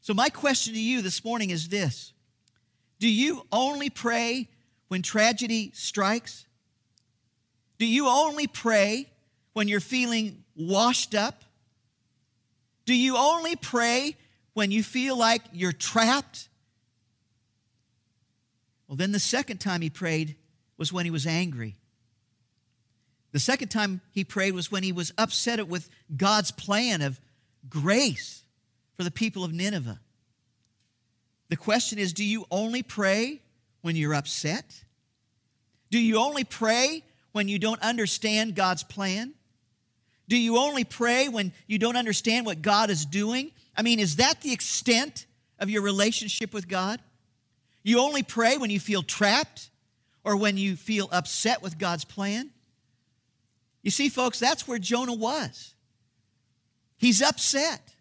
So, 0.00 0.12
my 0.12 0.28
question 0.28 0.74
to 0.74 0.80
you 0.80 1.02
this 1.02 1.24
morning 1.24 1.50
is 1.50 1.68
this 1.68 2.12
Do 2.98 3.08
you 3.08 3.46
only 3.52 3.90
pray 3.90 4.48
when 4.88 5.02
tragedy 5.02 5.70
strikes? 5.72 6.46
Do 7.78 7.86
you 7.86 8.08
only 8.08 8.48
pray 8.48 9.08
when 9.52 9.68
you're 9.68 9.78
feeling 9.78 10.42
washed 10.56 11.14
up? 11.14 11.44
Do 12.86 12.94
you 12.94 13.16
only 13.16 13.56
pray 13.56 14.16
when 14.54 14.70
you 14.70 14.82
feel 14.82 15.18
like 15.18 15.42
you're 15.52 15.72
trapped? 15.72 16.48
Well, 18.88 18.96
then 18.96 19.12
the 19.12 19.20
second 19.20 19.58
time 19.58 19.82
he 19.82 19.90
prayed 19.90 20.36
was 20.78 20.92
when 20.92 21.04
he 21.04 21.10
was 21.10 21.26
angry. 21.26 21.76
The 23.32 23.40
second 23.40 23.68
time 23.68 24.00
he 24.12 24.24
prayed 24.24 24.54
was 24.54 24.70
when 24.72 24.82
he 24.82 24.92
was 24.92 25.12
upset 25.18 25.66
with 25.68 25.90
God's 26.16 26.52
plan 26.52 27.02
of 27.02 27.20
grace 27.68 28.44
for 28.94 29.04
the 29.04 29.10
people 29.10 29.44
of 29.44 29.52
Nineveh. 29.52 30.00
The 31.48 31.56
question 31.56 31.98
is 31.98 32.12
do 32.12 32.24
you 32.24 32.46
only 32.50 32.82
pray 32.82 33.42
when 33.82 33.96
you're 33.96 34.14
upset? 34.14 34.84
Do 35.90 35.98
you 35.98 36.18
only 36.18 36.44
pray 36.44 37.04
when 37.32 37.48
you 37.48 37.58
don't 37.58 37.82
understand 37.82 38.54
God's 38.54 38.82
plan? 38.82 39.34
Do 40.28 40.36
you 40.36 40.58
only 40.58 40.84
pray 40.84 41.28
when 41.28 41.52
you 41.66 41.78
don't 41.78 41.96
understand 41.96 42.46
what 42.46 42.62
God 42.62 42.90
is 42.90 43.04
doing? 43.04 43.52
I 43.76 43.82
mean, 43.82 44.00
is 44.00 44.16
that 44.16 44.40
the 44.40 44.52
extent 44.52 45.26
of 45.58 45.70
your 45.70 45.82
relationship 45.82 46.52
with 46.52 46.68
God? 46.68 47.00
You 47.82 48.00
only 48.00 48.22
pray 48.22 48.56
when 48.58 48.70
you 48.70 48.80
feel 48.80 49.02
trapped 49.02 49.70
or 50.24 50.36
when 50.36 50.56
you 50.56 50.74
feel 50.74 51.08
upset 51.12 51.62
with 51.62 51.78
God's 51.78 52.04
plan? 52.04 52.50
You 53.82 53.92
see, 53.92 54.08
folks, 54.08 54.40
that's 54.40 54.66
where 54.66 54.80
Jonah 54.80 55.14
was. 55.14 55.74
He's 56.96 57.22
upset, 57.22 57.94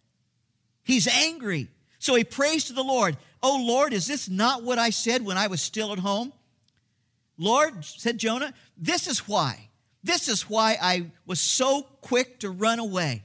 he's 0.83 1.07
angry. 1.07 1.67
So 1.99 2.13
he 2.13 2.23
prays 2.23 2.65
to 2.65 2.73
the 2.73 2.83
Lord, 2.83 3.17
Oh 3.41 3.63
Lord, 3.63 3.93
is 3.93 4.07
this 4.07 4.29
not 4.29 4.63
what 4.63 4.79
I 4.79 4.89
said 4.89 5.23
when 5.23 5.37
I 5.37 5.47
was 5.47 5.61
still 5.61 5.91
at 5.91 5.99
home? 5.99 6.33
Lord, 7.37 7.85
said 7.85 8.17
Jonah, 8.17 8.53
this 8.77 9.07
is 9.07 9.27
why. 9.27 9.69
This 10.05 10.27
is 10.27 10.47
why 10.47 10.77
I 10.79 11.07
was 11.25 11.39
so 11.39 11.81
quick 12.01 12.39
to 12.41 12.51
run 12.51 12.77
away. 12.77 13.23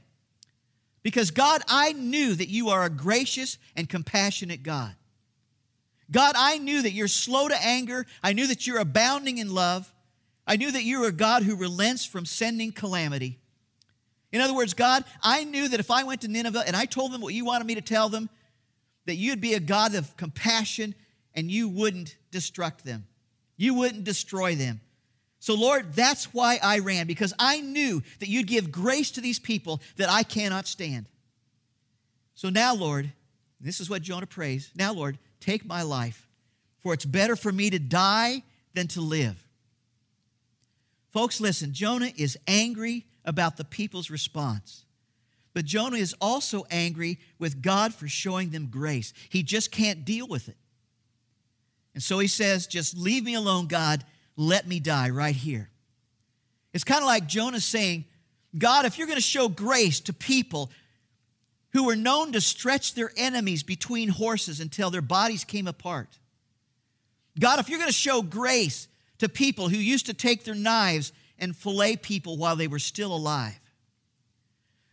Because 1.03 1.29
God, 1.29 1.61
I 1.67 1.93
knew 1.93 2.33
that 2.33 2.49
you 2.49 2.69
are 2.69 2.83
a 2.83 2.89
gracious 2.89 3.59
and 3.75 3.87
compassionate 3.87 4.63
God. 4.63 4.95
God, 6.09 6.33
I 6.35 6.57
knew 6.57 6.81
that 6.81 6.91
you're 6.91 7.07
slow 7.07 7.47
to 7.47 7.63
anger. 7.63 8.07
I 8.23 8.33
knew 8.33 8.47
that 8.47 8.65
you're 8.65 8.79
abounding 8.79 9.37
in 9.37 9.53
love. 9.53 9.93
I 10.47 10.55
knew 10.55 10.71
that 10.71 10.83
you 10.83 11.03
are 11.03 11.09
a 11.09 11.13
God 11.13 11.43
who 11.43 11.55
relents 11.55 12.03
from 12.03 12.25
sending 12.25 12.71
calamity. 12.71 13.37
In 14.31 14.41
other 14.41 14.55
words, 14.55 14.73
God, 14.73 15.05
I 15.21 15.43
knew 15.43 15.67
that 15.67 15.79
if 15.79 15.91
I 15.91 16.03
went 16.03 16.21
to 16.21 16.27
Nineveh 16.27 16.63
and 16.65 16.75
I 16.75 16.85
told 16.85 17.11
them 17.11 17.21
what 17.21 17.35
you 17.35 17.45
wanted 17.45 17.67
me 17.67 17.75
to 17.75 17.81
tell 17.81 18.09
them, 18.09 18.27
that 19.05 19.17
you'd 19.17 19.39
be 19.39 19.53
a 19.53 19.59
God 19.59 19.93
of 19.93 20.17
compassion 20.17 20.95
and 21.35 21.51
you 21.51 21.69
wouldn't 21.69 22.17
destruct 22.31 22.81
them. 22.81 23.05
You 23.55 23.75
wouldn't 23.75 24.03
destroy 24.03 24.55
them. 24.55 24.81
So, 25.41 25.55
Lord, 25.55 25.93
that's 25.93 26.35
why 26.35 26.59
I 26.61 26.79
ran, 26.79 27.07
because 27.07 27.33
I 27.39 27.61
knew 27.61 28.03
that 28.19 28.29
you'd 28.29 28.45
give 28.45 28.71
grace 28.71 29.09
to 29.11 29.21
these 29.21 29.39
people 29.39 29.81
that 29.97 30.07
I 30.07 30.21
cannot 30.21 30.67
stand. 30.67 31.07
So 32.35 32.49
now, 32.49 32.75
Lord, 32.75 33.11
this 33.59 33.79
is 33.79 33.89
what 33.89 34.03
Jonah 34.03 34.27
prays. 34.27 34.69
Now, 34.75 34.93
Lord, 34.93 35.17
take 35.39 35.65
my 35.65 35.81
life, 35.81 36.27
for 36.81 36.93
it's 36.93 37.05
better 37.05 37.35
for 37.35 37.51
me 37.51 37.71
to 37.71 37.79
die 37.79 38.43
than 38.75 38.87
to 38.89 39.01
live. 39.01 39.43
Folks, 41.09 41.41
listen, 41.41 41.73
Jonah 41.73 42.11
is 42.15 42.37
angry 42.47 43.07
about 43.25 43.57
the 43.57 43.65
people's 43.65 44.11
response. 44.11 44.85
But 45.55 45.65
Jonah 45.65 45.97
is 45.97 46.15
also 46.21 46.65
angry 46.69 47.17
with 47.39 47.63
God 47.63 47.95
for 47.95 48.07
showing 48.07 48.51
them 48.51 48.67
grace. 48.67 49.11
He 49.29 49.41
just 49.41 49.71
can't 49.71 50.05
deal 50.05 50.27
with 50.27 50.49
it. 50.49 50.57
And 51.95 52.03
so 52.03 52.19
he 52.19 52.27
says, 52.27 52.67
Just 52.67 52.95
leave 52.95 53.23
me 53.23 53.33
alone, 53.33 53.65
God. 53.65 54.05
Let 54.41 54.67
me 54.67 54.79
die 54.79 55.11
right 55.11 55.35
here. 55.35 55.69
It's 56.73 56.83
kind 56.83 57.01
of 57.01 57.05
like 57.05 57.27
Jonah 57.27 57.59
saying, 57.59 58.05
God, 58.57 58.85
if 58.85 58.97
you're 58.97 59.05
going 59.05 59.17
to 59.17 59.21
show 59.21 59.47
grace 59.47 59.99
to 60.01 60.13
people 60.13 60.71
who 61.73 61.85
were 61.85 61.95
known 61.95 62.31
to 62.31 62.41
stretch 62.41 62.95
their 62.95 63.11
enemies 63.15 63.61
between 63.61 64.09
horses 64.09 64.59
until 64.59 64.89
their 64.89 65.03
bodies 65.03 65.43
came 65.43 65.67
apart, 65.67 66.17
God, 67.39 67.59
if 67.59 67.69
you're 67.69 67.77
going 67.77 67.87
to 67.87 67.93
show 67.93 68.23
grace 68.23 68.87
to 69.19 69.29
people 69.29 69.69
who 69.69 69.77
used 69.77 70.07
to 70.07 70.13
take 70.13 70.43
their 70.43 70.55
knives 70.55 71.13
and 71.37 71.55
fillet 71.55 71.97
people 71.97 72.35
while 72.35 72.55
they 72.55 72.67
were 72.67 72.79
still 72.79 73.15
alive. 73.15 73.59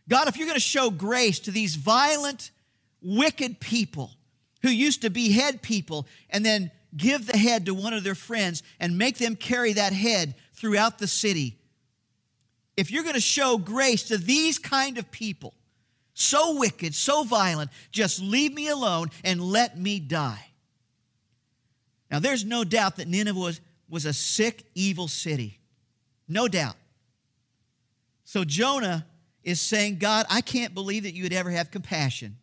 God, 0.07 0.27
if 0.27 0.37
you're 0.37 0.45
going 0.47 0.57
to 0.57 0.61
show 0.61 0.91
grace 0.91 1.39
to 1.39 1.51
these 1.51 1.75
violent, 1.75 2.51
wicked 3.01 3.59
people 3.59 4.11
who 4.61 4.69
used 4.69 5.01
to 5.01 5.09
behead 5.09 5.63
people 5.63 6.05
and 6.29 6.45
then 6.45 6.69
give 6.95 7.27
the 7.27 7.37
head 7.37 7.65
to 7.65 7.73
one 7.73 7.93
of 7.93 8.03
their 8.03 8.15
friends 8.15 8.63
and 8.79 8.97
make 8.97 9.17
them 9.17 9.35
carry 9.35 9.73
that 9.73 9.93
head 9.93 10.35
throughout 10.53 10.99
the 10.99 11.07
city, 11.07 11.57
if 12.75 12.91
you're 12.91 13.03
going 13.03 13.15
to 13.15 13.21
show 13.21 13.57
grace 13.57 14.03
to 14.03 14.17
these 14.17 14.57
kind 14.57 14.97
of 14.97 15.11
people, 15.11 15.53
so 16.13 16.57
wicked, 16.57 16.95
so 16.95 17.23
violent, 17.23 17.71
just 17.91 18.21
leave 18.21 18.53
me 18.53 18.67
alone 18.69 19.09
and 19.23 19.41
let 19.41 19.77
me 19.77 19.99
die. 19.99 20.45
Now, 22.11 22.19
there's 22.19 22.43
no 22.43 22.63
doubt 22.63 22.97
that 22.97 23.07
Nineveh 23.07 23.39
was, 23.39 23.61
was 23.89 24.05
a 24.05 24.13
sick, 24.13 24.63
evil 24.75 25.07
city. 25.07 25.59
No 26.27 26.47
doubt. 26.47 26.75
So 28.23 28.43
Jonah 28.43 29.05
is 29.43 29.61
saying, 29.61 29.97
God, 29.97 30.25
I 30.29 30.41
can't 30.41 30.73
believe 30.73 31.03
that 31.03 31.13
you 31.13 31.23
would 31.23 31.33
ever 31.33 31.51
have 31.51 31.71
compassion 31.71 32.37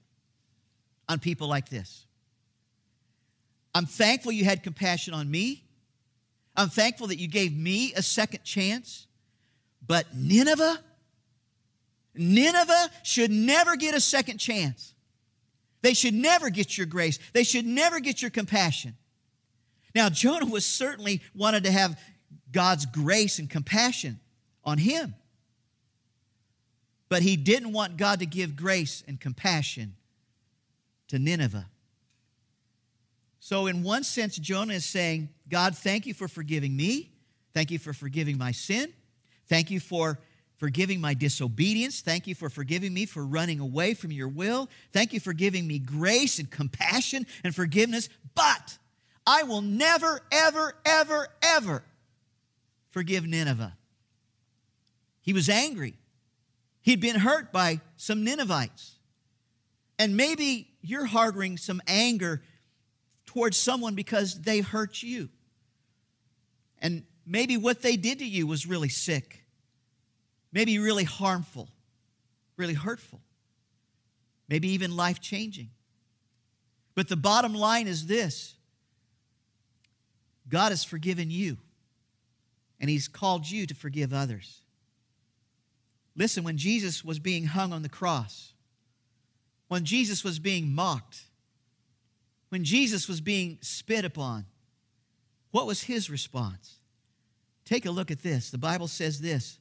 on 1.09 1.19
people 1.19 1.49
like 1.49 1.69
this. 1.69 2.06
I'm 3.77 3.85
thankful 3.85 4.33
you 4.33 4.47
had 4.47 4.63
compassion 4.63 5.13
on 5.13 5.31
me. 5.31 5.63
I'm 6.57 6.71
thankful 6.71 7.09
that 7.09 7.19
you 7.19 7.29
gave 7.29 7.55
me 7.55 7.93
a 7.93 8.01
second 8.01 8.43
chance. 8.43 9.07
But 9.87 10.17
Nineveh, 10.17 10.79
Nineveh 12.15 12.91
should 13.03 13.31
never 13.31 13.77
get 13.77 13.95
a 13.95 14.01
second 14.01 14.39
chance. 14.39 14.95
They 15.83 15.93
should 15.93 16.15
never 16.15 16.49
get 16.49 16.79
your 16.79 16.87
grace. 16.87 17.19
They 17.35 17.45
should 17.45 17.67
never 17.67 18.01
get 18.01 18.23
your 18.23 18.31
compassion. 18.31 18.97
Now, 19.95 20.09
Jonah 20.09 20.47
was 20.47 20.65
certainly 20.65 21.21
wanted 21.35 21.65
to 21.65 21.71
have 21.71 22.01
God's 22.51 22.87
grace 22.87 23.39
and 23.39 23.51
compassion 23.51 24.21
on 24.65 24.79
him. 24.79 25.15
But 27.11 27.21
he 27.21 27.37
didn't 27.37 27.73
want 27.73 27.99
God 27.99 28.21
to 28.21 28.27
give 28.27 28.57
grace 28.57 29.05
and 29.07 29.21
compassion 29.21 29.97
to 31.09 31.19
Nineveh. 31.19 31.67
So, 33.49 33.69
in 33.69 33.85
one 33.85 34.03
sense, 34.03 34.37
Jonah 34.39 34.75
is 34.75 34.85
saying, 34.85 35.29
God, 35.49 35.77
thank 35.79 36.05
you 36.05 36.15
for 36.15 36.27
forgiving 36.27 36.75
me. 36.75 37.13
Thank 37.55 37.71
you 37.71 37.79
for 37.79 37.93
forgiving 37.93 38.37
my 38.37 38.51
sin. 38.51 38.93
Thank 39.47 39.71
you 39.71 39.79
for 39.79 40.19
forgiving 40.57 41.01
my 41.01 41.15
disobedience. 41.15 42.01
Thank 42.01 42.27
you 42.27 42.35
for 42.35 42.51
forgiving 42.51 42.93
me 42.93 43.07
for 43.07 43.25
running 43.25 43.61
away 43.61 43.95
from 43.95 44.11
your 44.11 44.27
will. 44.27 44.69
Thank 44.93 45.13
you 45.13 45.21
for 45.21 45.33
giving 45.33 45.65
me 45.65 45.79
grace 45.79 46.41
and 46.41 46.51
compassion 46.51 47.25
and 47.45 47.55
forgiveness. 47.55 48.09
But 48.35 48.79
I 49.25 49.45
will 49.45 49.63
never, 49.63 50.23
ever, 50.33 50.75
ever, 50.85 51.29
ever 51.41 51.85
forgive 52.91 53.25
Nineveh. 53.29 53.77
He 55.21 55.33
was 55.33 55.49
angry. 55.49 55.95
He'd 56.83 57.01
been 57.01 57.21
hurt 57.21 57.53
by 57.53 57.81
some 57.97 58.25
Ninevites. 58.25 58.97
And 60.01 60.17
maybe 60.17 60.67
you're 60.83 61.07
harboring 61.07 61.59
some 61.59 61.81
anger 61.87 62.43
towards 63.27 63.57
someone 63.57 63.95
because 63.95 64.41
they 64.41 64.61
hurt 64.61 65.03
you. 65.03 65.29
And 66.79 67.05
maybe 67.27 67.57
what 67.57 67.83
they 67.83 67.97
did 67.97 68.21
to 68.21 68.25
you 68.25 68.47
was 68.47 68.67
really 68.67 68.89
sick, 68.89 69.45
maybe 70.53 70.79
really 70.79 71.05
harmful, 71.05 71.69
really 72.57 72.75
hurtful, 72.75 73.21
maybe 74.49 74.69
even 74.69 74.97
life 74.97 75.21
changing. 75.21 75.71
But 76.95 77.09
the 77.09 77.17
bottom 77.17 77.55
line 77.55 77.89
is 77.89 78.07
this 78.07 78.55
God 80.49 80.71
has 80.71 80.85
forgiven 80.85 81.31
you, 81.31 81.59
and 82.81 82.89
He's 82.89 83.09
called 83.09 83.49
you 83.49 83.67
to 83.67 83.75
forgive 83.75 84.13
others. 84.13 84.63
Listen, 86.17 86.45
when 86.45 86.57
Jesus 86.57 87.05
was 87.05 87.19
being 87.19 87.45
hung 87.45 87.73
on 87.73 87.83
the 87.83 87.89
cross, 87.91 88.55
when 89.69 89.85
Jesus 89.85 90.25
was 90.25 90.39
being 90.39 90.75
mocked, 90.75 91.26
when 92.49 92.65
Jesus 92.65 93.09
was 93.09 93.21
being 93.21 93.59
spit 93.61 94.05
upon, 94.05 94.47
what 95.51 95.67
was 95.67 95.83
his 95.83 96.11
response? 96.11 96.79
Take 97.65 97.87
a 97.87 97.91
look 97.91 98.11
at 98.11 98.23
this. 98.23 98.51
The 98.51 98.59
Bible 98.59 98.89
says 98.89 99.21
this 99.21 99.59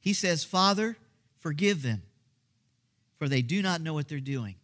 He 0.00 0.12
says, 0.12 0.44
Father, 0.44 0.96
forgive 1.38 1.82
them, 1.82 2.02
for 3.18 3.28
they 3.28 3.42
do 3.42 3.62
not 3.62 3.80
know 3.80 3.94
what 3.94 4.08
they're 4.08 4.18
doing. 4.18 4.56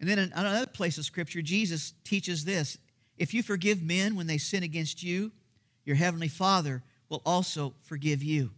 And 0.00 0.08
then 0.08 0.18
in 0.18 0.32
another 0.32 0.66
place 0.66 0.98
of 0.98 1.04
Scripture, 1.04 1.42
Jesus 1.42 1.92
teaches 2.04 2.44
this 2.44 2.78
if 3.16 3.34
you 3.34 3.42
forgive 3.42 3.82
men 3.82 4.14
when 4.14 4.26
they 4.26 4.38
sin 4.38 4.62
against 4.62 5.02
you, 5.02 5.32
your 5.84 5.96
heavenly 5.96 6.28
Father 6.28 6.82
will 7.08 7.22
also 7.24 7.74
forgive 7.82 8.22
you. 8.22 8.50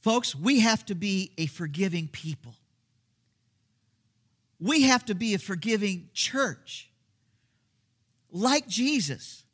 Folks, 0.00 0.34
we 0.34 0.60
have 0.60 0.84
to 0.86 0.94
be 0.94 1.32
a 1.38 1.46
forgiving 1.46 2.08
people. 2.08 2.54
We 4.60 4.82
have 4.82 5.04
to 5.06 5.14
be 5.14 5.34
a 5.34 5.38
forgiving 5.38 6.08
church. 6.14 6.88
Like 8.30 8.66
Jesus, 8.66 9.44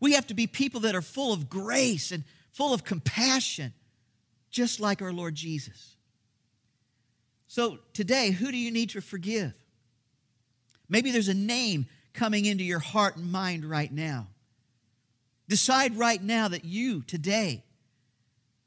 we 0.00 0.12
have 0.12 0.26
to 0.28 0.34
be 0.34 0.46
people 0.46 0.80
that 0.80 0.94
are 0.94 1.02
full 1.02 1.32
of 1.32 1.48
grace 1.48 2.12
and 2.12 2.24
full 2.52 2.72
of 2.72 2.84
compassion, 2.84 3.72
just 4.50 4.80
like 4.80 5.02
our 5.02 5.12
Lord 5.12 5.34
Jesus. 5.34 5.96
So 7.46 7.78
today, 7.92 8.30
who 8.30 8.50
do 8.50 8.56
you 8.56 8.70
need 8.70 8.90
to 8.90 9.00
forgive? 9.00 9.52
Maybe 10.88 11.10
there's 11.10 11.28
a 11.28 11.34
name 11.34 11.86
coming 12.12 12.46
into 12.46 12.64
your 12.64 12.78
heart 12.78 13.16
and 13.16 13.30
mind 13.30 13.64
right 13.64 13.92
now. 13.92 14.28
Decide 15.48 15.96
right 15.96 16.22
now 16.22 16.48
that 16.48 16.64
you 16.64 17.02
today 17.02 17.62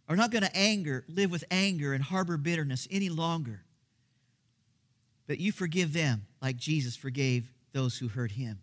are 0.07 0.15
not 0.15 0.31
going 0.31 0.43
to 0.43 0.55
anger, 0.55 1.03
live 1.07 1.31
with 1.31 1.43
anger 1.51 1.93
and 1.93 2.03
harbor 2.03 2.37
bitterness 2.37 2.87
any 2.89 3.09
longer 3.09 3.63
that 5.29 5.39
you 5.39 5.51
forgive 5.51 5.93
them 5.93 6.25
like 6.41 6.57
Jesus 6.57 6.95
forgave 6.95 7.53
those 7.71 7.95
who 7.95 8.07
hurt 8.07 8.31
him. 8.31 8.59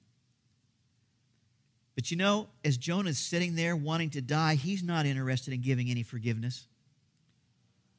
But 1.95 2.11
you 2.11 2.17
know, 2.17 2.49
as 2.65 2.77
Jonah's 2.77 3.19
sitting 3.19 3.55
there 3.55 3.77
wanting 3.77 4.11
to 4.11 4.21
die, 4.21 4.57
he's 4.57 4.83
not 4.83 5.07
interested 5.07 5.55
in 5.55 5.63
giving 5.63 5.89
any 5.89 6.03
forgiveness. 6.03 6.67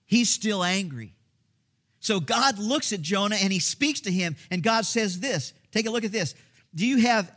He's 0.05 0.29
still 0.29 0.65
angry. 0.65 1.13
So 2.01 2.19
God 2.19 2.59
looks 2.59 2.91
at 2.91 3.01
Jonah 3.01 3.37
and 3.41 3.53
he 3.53 3.59
speaks 3.59 4.01
to 4.01 4.11
him, 4.11 4.35
and 4.51 4.61
God 4.61 4.85
says 4.85 5.21
this 5.21 5.53
take 5.71 5.87
a 5.87 5.89
look 5.89 6.03
at 6.03 6.11
this. 6.11 6.35
Do 6.75 6.85
you 6.85 6.97
have 6.97 7.31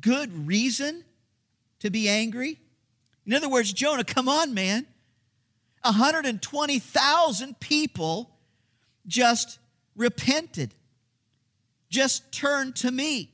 good 0.00 0.46
reason 0.46 1.04
to 1.80 1.90
be 1.90 2.08
angry? 2.08 2.58
In 3.26 3.34
other 3.34 3.50
words, 3.50 3.70
Jonah, 3.70 4.02
come 4.02 4.30
on, 4.30 4.54
man. 4.54 4.86
120,000 5.82 7.60
people 7.60 8.30
just 9.06 9.59
repented, 10.00 10.74
just 11.90 12.32
turned 12.32 12.74
to 12.76 12.90
me. 12.90 13.30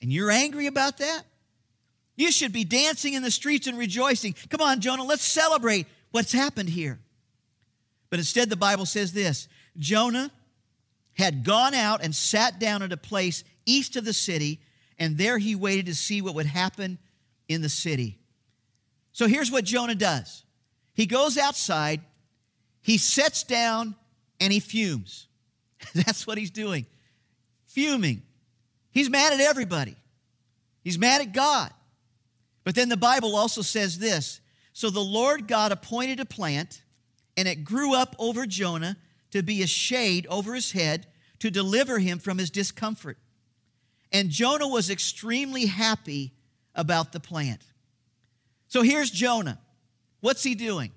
And 0.00 0.12
you're 0.12 0.30
angry 0.30 0.66
about 0.66 0.98
that? 0.98 1.22
You 2.16 2.32
should 2.32 2.52
be 2.52 2.64
dancing 2.64 3.14
in 3.14 3.22
the 3.22 3.30
streets 3.30 3.66
and 3.66 3.76
rejoicing. 3.76 4.34
Come 4.48 4.60
on, 4.60 4.80
Jonah, 4.80 5.04
let's 5.04 5.24
celebrate 5.24 5.86
what's 6.10 6.32
happened 6.32 6.68
here. 6.68 6.98
But 8.10 8.18
instead, 8.18 8.48
the 8.48 8.56
Bible 8.56 8.86
says 8.86 9.12
this 9.12 9.48
Jonah 9.78 10.30
had 11.14 11.44
gone 11.44 11.74
out 11.74 12.02
and 12.02 12.14
sat 12.14 12.58
down 12.58 12.82
at 12.82 12.92
a 12.92 12.96
place 12.96 13.44
east 13.66 13.96
of 13.96 14.04
the 14.04 14.12
city, 14.12 14.60
and 14.98 15.18
there 15.18 15.38
he 15.38 15.54
waited 15.54 15.86
to 15.86 15.94
see 15.94 16.22
what 16.22 16.34
would 16.34 16.46
happen 16.46 16.98
in 17.48 17.62
the 17.62 17.68
city. 17.68 18.18
So 19.12 19.26
here's 19.26 19.50
what 19.50 19.64
Jonah 19.64 19.94
does 19.94 20.44
he 20.94 21.06
goes 21.06 21.36
outside, 21.36 22.00
he 22.80 22.98
sits 22.98 23.42
down, 23.42 23.96
and 24.40 24.52
he 24.52 24.60
fumes. 24.60 25.26
That's 25.94 26.26
what 26.26 26.38
he's 26.38 26.50
doing. 26.50 26.86
Fuming. 27.66 28.22
He's 28.90 29.10
mad 29.10 29.32
at 29.32 29.40
everybody, 29.40 29.96
he's 30.82 30.98
mad 30.98 31.20
at 31.20 31.32
God. 31.32 31.70
But 32.62 32.74
then 32.74 32.88
the 32.88 32.96
Bible 32.96 33.36
also 33.36 33.60
says 33.60 33.98
this 33.98 34.40
So 34.72 34.90
the 34.90 35.00
Lord 35.00 35.48
God 35.48 35.72
appointed 35.72 36.20
a 36.20 36.24
plant, 36.24 36.82
and 37.36 37.46
it 37.48 37.64
grew 37.64 37.94
up 37.94 38.16
over 38.18 38.46
Jonah 38.46 38.96
to 39.32 39.42
be 39.42 39.62
a 39.62 39.66
shade 39.66 40.26
over 40.28 40.54
his 40.54 40.72
head 40.72 41.06
to 41.40 41.50
deliver 41.50 41.98
him 41.98 42.18
from 42.18 42.38
his 42.38 42.50
discomfort. 42.50 43.18
And 44.12 44.30
Jonah 44.30 44.68
was 44.68 44.90
extremely 44.90 45.66
happy 45.66 46.32
about 46.74 47.12
the 47.12 47.20
plant. 47.20 47.62
So 48.68 48.82
here's 48.82 49.10
Jonah. 49.10 49.58
What's 50.20 50.44
he 50.44 50.54
doing? 50.54 50.92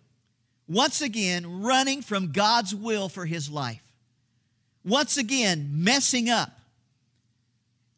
Once 0.68 1.02
again, 1.02 1.64
running 1.64 2.02
from 2.02 2.32
God's 2.32 2.76
will 2.76 3.10
for 3.10 3.26
his 3.26 3.50
life 3.50 3.82
once 4.88 5.18
again 5.18 5.70
messing 5.74 6.30
up. 6.30 6.52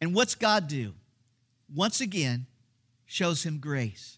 And 0.01 0.15
what's 0.15 0.35
God 0.35 0.67
do? 0.67 0.93
Once 1.73 2.01
again, 2.01 2.47
shows 3.05 3.43
him 3.43 3.59
grace. 3.59 4.17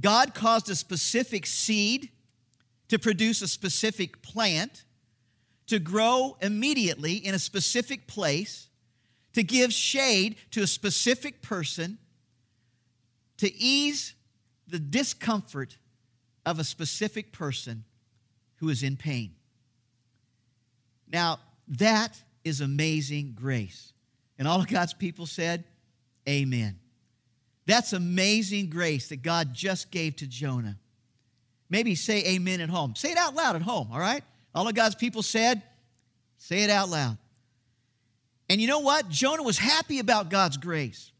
God 0.00 0.34
caused 0.34 0.68
a 0.70 0.74
specific 0.74 1.46
seed 1.46 2.10
to 2.88 2.98
produce 2.98 3.42
a 3.42 3.48
specific 3.48 4.22
plant, 4.22 4.84
to 5.66 5.78
grow 5.78 6.36
immediately 6.40 7.14
in 7.14 7.34
a 7.34 7.38
specific 7.38 8.06
place, 8.06 8.68
to 9.34 9.42
give 9.42 9.72
shade 9.72 10.36
to 10.50 10.62
a 10.62 10.66
specific 10.66 11.42
person, 11.42 11.98
to 13.36 13.54
ease 13.54 14.14
the 14.66 14.78
discomfort 14.78 15.76
of 16.46 16.58
a 16.58 16.64
specific 16.64 17.32
person 17.32 17.84
who 18.56 18.68
is 18.68 18.82
in 18.82 18.96
pain. 18.96 19.32
Now, 21.10 21.38
that 21.68 22.20
is 22.44 22.60
amazing 22.60 23.36
grace. 23.38 23.92
And 24.38 24.46
all 24.46 24.60
of 24.60 24.68
God's 24.68 24.94
people 24.94 25.26
said, 25.26 25.64
Amen. 26.28 26.78
That's 27.66 27.92
amazing 27.92 28.70
grace 28.70 29.08
that 29.10 29.22
God 29.22 29.52
just 29.52 29.90
gave 29.90 30.16
to 30.16 30.26
Jonah. 30.26 30.78
Maybe 31.68 31.94
say 31.94 32.24
amen 32.34 32.62
at 32.62 32.70
home. 32.70 32.94
Say 32.96 33.12
it 33.12 33.18
out 33.18 33.34
loud 33.34 33.56
at 33.56 33.62
home, 33.62 33.88
all 33.92 33.98
right? 33.98 34.24
All 34.54 34.66
of 34.66 34.74
God's 34.74 34.94
people 34.94 35.22
said, 35.22 35.62
say 36.38 36.62
it 36.62 36.70
out 36.70 36.88
loud. 36.88 37.18
And 38.48 38.60
you 38.60 38.66
know 38.66 38.78
what? 38.78 39.10
Jonah 39.10 39.42
was 39.42 39.58
happy 39.58 39.98
about 39.98 40.30
God's 40.30 40.56
grace. 40.56 41.12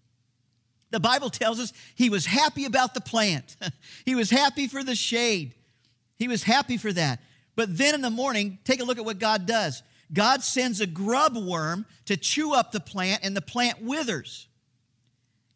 The 0.90 1.00
Bible 1.00 1.28
tells 1.28 1.60
us 1.60 1.74
he 1.94 2.08
was 2.08 2.24
happy 2.24 2.64
about 2.64 2.94
the 2.94 3.02
plant, 3.02 3.56
he 4.06 4.14
was 4.14 4.30
happy 4.30 4.68
for 4.68 4.82
the 4.82 4.94
shade, 4.94 5.54
he 6.16 6.28
was 6.28 6.42
happy 6.42 6.78
for 6.78 6.92
that. 6.94 7.20
But 7.56 7.76
then 7.76 7.94
in 7.94 8.00
the 8.00 8.10
morning, 8.10 8.58
take 8.64 8.80
a 8.80 8.84
look 8.84 8.98
at 8.98 9.04
what 9.04 9.18
God 9.18 9.44
does. 9.44 9.82
God 10.12 10.42
sends 10.42 10.80
a 10.80 10.86
grub 10.86 11.36
worm 11.36 11.86
to 12.06 12.16
chew 12.16 12.54
up 12.54 12.72
the 12.72 12.80
plant, 12.80 13.20
and 13.22 13.36
the 13.36 13.42
plant 13.42 13.82
withers. 13.82 14.46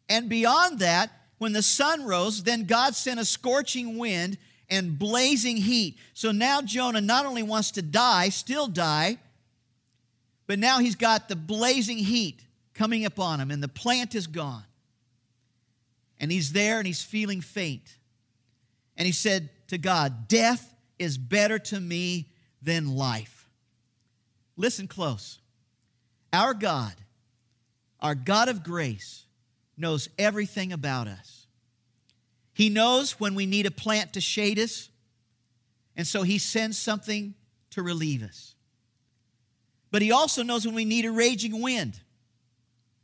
And 0.09 0.29
beyond 0.29 0.79
that, 0.79 1.11
when 1.37 1.53
the 1.53 1.63
sun 1.63 2.05
rose, 2.05 2.43
then 2.43 2.65
God 2.65 2.95
sent 2.95 3.19
a 3.19 3.25
scorching 3.25 3.97
wind 3.97 4.37
and 4.69 4.97
blazing 4.97 5.57
heat. 5.57 5.97
So 6.13 6.31
now 6.31 6.61
Jonah 6.61 7.01
not 7.01 7.25
only 7.25 7.43
wants 7.43 7.71
to 7.71 7.81
die, 7.81 8.29
still 8.29 8.67
die, 8.67 9.17
but 10.47 10.59
now 10.59 10.79
he's 10.79 10.95
got 10.95 11.29
the 11.29 11.35
blazing 11.35 11.97
heat 11.97 12.43
coming 12.73 13.05
upon 13.05 13.39
him, 13.39 13.51
and 13.51 13.61
the 13.61 13.67
plant 13.67 14.15
is 14.15 14.27
gone. 14.27 14.65
And 16.19 16.31
he's 16.31 16.53
there 16.53 16.77
and 16.77 16.87
he's 16.87 17.01
feeling 17.01 17.41
faint. 17.41 17.97
And 18.95 19.05
he 19.05 19.11
said 19.11 19.49
to 19.67 19.77
God, 19.77 20.27
Death 20.27 20.73
is 20.99 21.17
better 21.17 21.59
to 21.59 21.79
me 21.79 22.29
than 22.61 22.95
life. 22.95 23.32
Listen 24.55 24.87
close. 24.87 25.39
Our 26.31 26.53
God, 26.53 26.93
our 27.99 28.15
God 28.15 28.49
of 28.49 28.63
grace 28.63 29.25
knows 29.77 30.09
everything 30.17 30.71
about 30.71 31.07
us. 31.07 31.47
He 32.53 32.69
knows 32.69 33.19
when 33.19 33.33
we 33.33 33.45
need 33.45 33.65
a 33.65 33.71
plant 33.71 34.13
to 34.13 34.21
shade 34.21 34.59
us, 34.59 34.89
and 35.95 36.05
so 36.05 36.23
He 36.23 36.37
sends 36.37 36.77
something 36.77 37.33
to 37.71 37.81
relieve 37.81 38.21
us. 38.21 38.55
But 39.89 40.01
He 40.01 40.11
also 40.11 40.43
knows 40.43 40.65
when 40.65 40.75
we 40.75 40.85
need 40.85 41.05
a 41.05 41.11
raging 41.11 41.61
wind, 41.61 41.99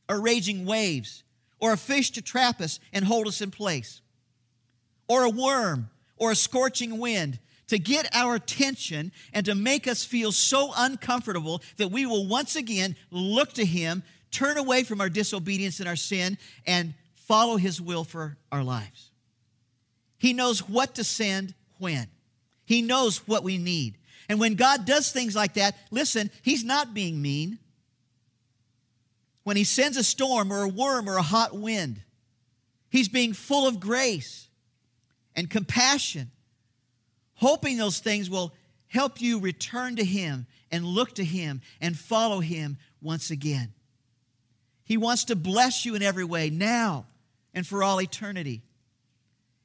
or 0.07 0.21
raging 0.21 0.65
waves, 0.65 1.23
or 1.59 1.73
a 1.73 1.77
fish 1.77 2.11
to 2.11 2.21
trap 2.21 2.61
us 2.61 2.79
and 2.93 3.05
hold 3.05 3.27
us 3.27 3.41
in 3.41 3.51
place, 3.51 4.01
or 5.07 5.23
a 5.23 5.29
worm, 5.29 5.89
or 6.17 6.31
a 6.31 6.35
scorching 6.35 6.99
wind 6.99 7.39
to 7.69 7.79
get 7.79 8.13
our 8.15 8.35
attention 8.35 9.11
and 9.31 9.45
to 9.45 9.55
make 9.55 9.87
us 9.87 10.03
feel 10.03 10.31
so 10.31 10.71
uncomfortable 10.75 11.61
that 11.77 11.91
we 11.91 12.05
will 12.05 12.27
once 12.27 12.55
again 12.55 12.95
look 13.11 13.53
to 13.53 13.65
Him, 13.65 14.03
turn 14.31 14.57
away 14.57 14.83
from 14.83 14.99
our 14.99 15.09
disobedience 15.09 15.79
and 15.79 15.87
our 15.87 15.95
sin, 15.95 16.37
and 16.67 16.93
follow 17.13 17.57
His 17.57 17.79
will 17.79 18.03
for 18.03 18.37
our 18.51 18.63
lives. 18.63 19.11
He 20.17 20.33
knows 20.33 20.67
what 20.67 20.95
to 20.95 21.03
send 21.03 21.53
when, 21.77 22.07
He 22.65 22.81
knows 22.81 23.27
what 23.27 23.43
we 23.43 23.57
need. 23.57 23.97
And 24.27 24.39
when 24.39 24.55
God 24.55 24.85
does 24.85 25.11
things 25.11 25.35
like 25.35 25.53
that, 25.53 25.75
listen, 25.91 26.29
He's 26.41 26.63
not 26.63 26.93
being 26.93 27.21
mean. 27.21 27.59
When 29.43 29.57
He 29.57 29.63
sends 29.63 29.95
a 29.95 30.03
storm 30.03 30.51
or 30.51 30.63
a 30.63 30.69
worm 30.69 31.07
or 31.07 31.17
a 31.17 31.23
hot 31.23 31.55
wind, 31.55 32.01
He's 32.89 33.09
being 33.09 33.33
full 33.33 33.67
of 33.67 33.79
grace 33.79 34.47
and 35.35 35.49
compassion 35.49 36.31
hoping 37.39 37.77
those 37.77 37.99
things 37.99 38.29
will 38.29 38.53
help 38.87 39.21
you 39.21 39.39
return 39.39 39.95
to 39.95 40.03
Him 40.03 40.45
and 40.71 40.85
look 40.85 41.15
to 41.15 41.23
Him 41.23 41.61
and 41.79 41.97
follow 41.97 42.41
Him 42.41 42.77
once 43.01 43.31
again. 43.31 43.73
He 44.83 44.97
wants 44.97 45.25
to 45.25 45.35
bless 45.35 45.85
you 45.85 45.95
in 45.95 46.03
every 46.03 46.25
way 46.25 46.49
now 46.49 47.05
and 47.53 47.65
for 47.65 47.81
all 47.81 48.01
eternity. 48.01 48.61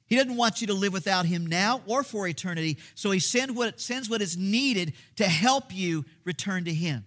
He 0.07 0.17
doesn't 0.17 0.37
want 0.37 0.61
you 0.61 0.69
to 0.69 0.75
live 0.75 0.93
without 0.93 1.27
Him 1.27 1.47
now 1.47 1.83
or 1.87 2.05
for 2.05 2.29
eternity, 2.29 2.79
so 2.95 3.11
He 3.11 3.19
send 3.19 3.57
what, 3.57 3.81
sends 3.81 4.09
what 4.09 4.23
is 4.23 4.37
needed 4.37 4.93
to 5.17 5.25
help 5.25 5.75
you 5.75 6.05
return 6.25 6.67
to 6.67 6.75
Him. 6.75 7.05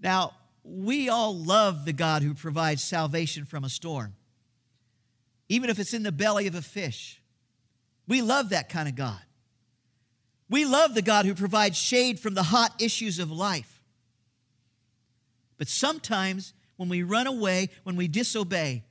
Now, 0.00 0.34
we 0.62 1.08
all 1.08 1.34
love 1.34 1.84
the 1.84 1.92
God 1.92 2.22
who 2.22 2.34
provides 2.34 2.82
salvation 2.82 3.44
from 3.44 3.64
a 3.64 3.68
storm, 3.68 4.14
even 5.48 5.70
if 5.70 5.78
it's 5.78 5.94
in 5.94 6.02
the 6.02 6.12
belly 6.12 6.46
of 6.46 6.54
a 6.54 6.62
fish. 6.62 7.20
We 8.06 8.22
love 8.22 8.50
that 8.50 8.68
kind 8.68 8.88
of 8.88 8.94
God. 8.94 9.20
We 10.48 10.64
love 10.64 10.94
the 10.94 11.02
God 11.02 11.26
who 11.26 11.34
provides 11.34 11.76
shade 11.76 12.20
from 12.20 12.34
the 12.34 12.42
hot 12.42 12.72
issues 12.80 13.18
of 13.18 13.30
life. 13.30 13.82
But 15.58 15.68
sometimes 15.68 16.52
when 16.76 16.88
we 16.88 17.02
run 17.02 17.26
away, 17.26 17.70
when 17.82 17.96
we 17.96 18.06
disobey, 18.06 18.84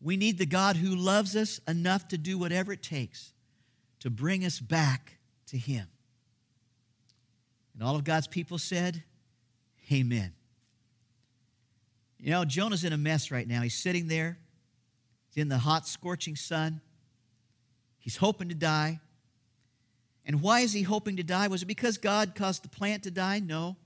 we 0.00 0.16
need 0.16 0.38
the 0.38 0.46
God 0.46 0.76
who 0.76 0.96
loves 0.96 1.36
us 1.36 1.60
enough 1.68 2.08
to 2.08 2.18
do 2.18 2.38
whatever 2.38 2.72
it 2.72 2.82
takes 2.82 3.32
to 4.00 4.10
bring 4.10 4.44
us 4.44 4.58
back 4.58 5.18
to 5.46 5.56
Him. 5.56 5.86
And 7.74 7.82
all 7.84 7.94
of 7.94 8.02
God's 8.02 8.26
people 8.26 8.58
said, 8.58 9.04
Amen. 9.92 10.32
You 12.18 12.30
know, 12.30 12.44
Jonah's 12.44 12.84
in 12.84 12.92
a 12.92 12.96
mess 12.96 13.30
right 13.30 13.46
now. 13.46 13.62
He's 13.62 13.74
sitting 13.74 14.08
there, 14.08 14.38
he's 15.28 15.40
in 15.40 15.48
the 15.48 15.58
hot, 15.58 15.86
scorching 15.86 16.34
sun. 16.34 16.80
He's 18.02 18.16
hoping 18.16 18.48
to 18.48 18.54
die. 18.54 18.98
And 20.26 20.42
why 20.42 20.60
is 20.60 20.72
he 20.72 20.82
hoping 20.82 21.16
to 21.16 21.22
die? 21.22 21.46
Was 21.46 21.62
it 21.62 21.66
because 21.66 21.98
God 21.98 22.34
caused 22.34 22.64
the 22.64 22.68
plant 22.68 23.04
to 23.04 23.12
die? 23.12 23.38
No. 23.38 23.76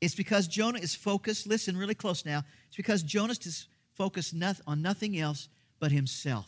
It's 0.00 0.14
because 0.14 0.46
Jonah 0.46 0.78
is 0.78 0.94
focused, 0.94 1.46
listen 1.46 1.76
really 1.76 1.94
close 1.94 2.24
now. 2.24 2.44
It's 2.68 2.76
because 2.76 3.02
Jonah 3.02 3.32
is 3.32 3.66
focused 3.94 4.34
on 4.66 4.82
nothing 4.82 5.18
else 5.18 5.48
but 5.78 5.90
himself. 5.90 6.46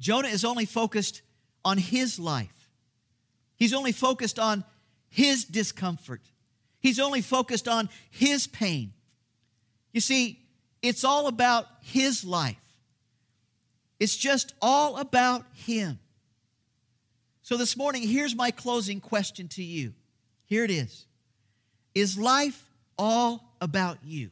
Jonah 0.00 0.28
is 0.28 0.44
only 0.44 0.64
focused 0.64 1.20
on 1.64 1.76
his 1.76 2.18
life. 2.18 2.70
He's 3.56 3.74
only 3.74 3.92
focused 3.92 4.38
on 4.38 4.64
his 5.08 5.44
discomfort. 5.44 6.22
He's 6.80 6.98
only 6.98 7.20
focused 7.20 7.68
on 7.68 7.90
his 8.10 8.46
pain. 8.46 8.94
You 9.92 10.00
see, 10.00 10.40
it's 10.80 11.04
all 11.04 11.26
about 11.26 11.66
his 11.82 12.24
life. 12.24 12.56
It's 13.98 14.16
just 14.16 14.54
all 14.60 14.96
about 14.96 15.44
Him. 15.54 15.98
So 17.42 17.56
this 17.56 17.76
morning, 17.76 18.02
here's 18.02 18.34
my 18.34 18.50
closing 18.50 19.00
question 19.00 19.48
to 19.48 19.62
you. 19.62 19.94
Here 20.46 20.64
it 20.64 20.70
is 20.70 21.06
Is 21.94 22.18
life 22.18 22.70
all 22.98 23.56
about 23.60 23.98
you? 24.04 24.30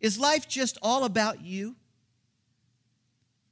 Is 0.00 0.18
life 0.18 0.48
just 0.48 0.78
all 0.82 1.04
about 1.04 1.42
you? 1.42 1.76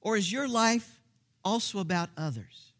Or 0.00 0.16
is 0.16 0.30
your 0.30 0.48
life 0.48 1.00
also 1.44 1.80
about 1.80 2.08
others? 2.16 2.72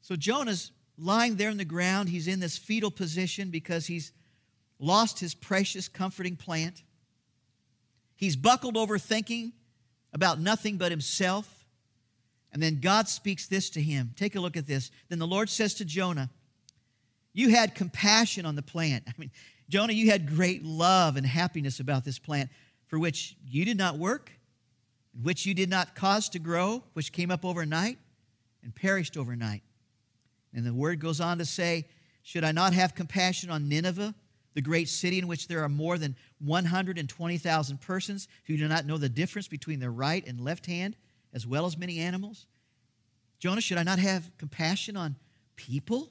So 0.00 0.16
Jonah's 0.16 0.72
lying 0.98 1.36
there 1.36 1.50
in 1.50 1.56
the 1.56 1.64
ground. 1.64 2.08
He's 2.08 2.28
in 2.28 2.40
this 2.40 2.58
fetal 2.58 2.90
position 2.90 3.50
because 3.50 3.86
he's 3.86 4.12
lost 4.78 5.20
his 5.20 5.34
precious, 5.34 5.88
comforting 5.88 6.36
plant. 6.36 6.82
He's 8.16 8.36
buckled 8.36 8.76
over 8.76 8.98
thinking 8.98 9.52
about 10.12 10.40
nothing 10.40 10.76
but 10.76 10.90
himself. 10.90 11.66
And 12.52 12.62
then 12.62 12.80
God 12.80 13.08
speaks 13.08 13.46
this 13.46 13.70
to 13.70 13.82
him. 13.82 14.14
Take 14.16 14.34
a 14.34 14.40
look 14.40 14.56
at 14.56 14.66
this. 14.66 14.90
Then 15.08 15.18
the 15.18 15.26
Lord 15.26 15.50
says 15.50 15.74
to 15.74 15.84
Jonah, 15.84 16.30
You 17.34 17.50
had 17.50 17.74
compassion 17.74 18.46
on 18.46 18.56
the 18.56 18.62
plant. 18.62 19.04
I 19.08 19.12
mean, 19.18 19.30
Jonah, 19.68 19.92
you 19.92 20.10
had 20.10 20.26
great 20.26 20.64
love 20.64 21.16
and 21.16 21.26
happiness 21.26 21.78
about 21.78 22.04
this 22.04 22.18
plant 22.18 22.50
for 22.86 22.98
which 22.98 23.36
you 23.46 23.64
did 23.64 23.76
not 23.76 23.98
work, 23.98 24.32
which 25.22 25.44
you 25.44 25.52
did 25.52 25.68
not 25.68 25.94
cause 25.94 26.28
to 26.30 26.38
grow, 26.38 26.82
which 26.94 27.12
came 27.12 27.30
up 27.30 27.44
overnight 27.44 27.98
and 28.62 28.74
perished 28.74 29.16
overnight. 29.16 29.62
And 30.54 30.64
the 30.64 30.72
word 30.72 31.00
goes 31.00 31.20
on 31.20 31.38
to 31.38 31.44
say, 31.44 31.86
Should 32.22 32.44
I 32.44 32.52
not 32.52 32.72
have 32.72 32.94
compassion 32.94 33.50
on 33.50 33.68
Nineveh? 33.68 34.14
The 34.54 34.62
great 34.62 34.88
city 34.88 35.18
in 35.18 35.28
which 35.28 35.48
there 35.48 35.62
are 35.62 35.68
more 35.68 35.98
than 35.98 36.16
120,000 36.44 37.80
persons 37.80 38.28
who 38.46 38.56
do 38.56 38.66
not 38.68 38.86
know 38.86 38.98
the 38.98 39.08
difference 39.08 39.48
between 39.48 39.80
their 39.80 39.90
right 39.90 40.26
and 40.26 40.40
left 40.40 40.66
hand, 40.66 40.96
as 41.32 41.46
well 41.46 41.66
as 41.66 41.76
many 41.76 41.98
animals? 41.98 42.46
Jonah, 43.38 43.60
should 43.60 43.78
I 43.78 43.82
not 43.82 43.98
have 43.98 44.30
compassion 44.38 44.96
on 44.96 45.16
people? 45.56 46.10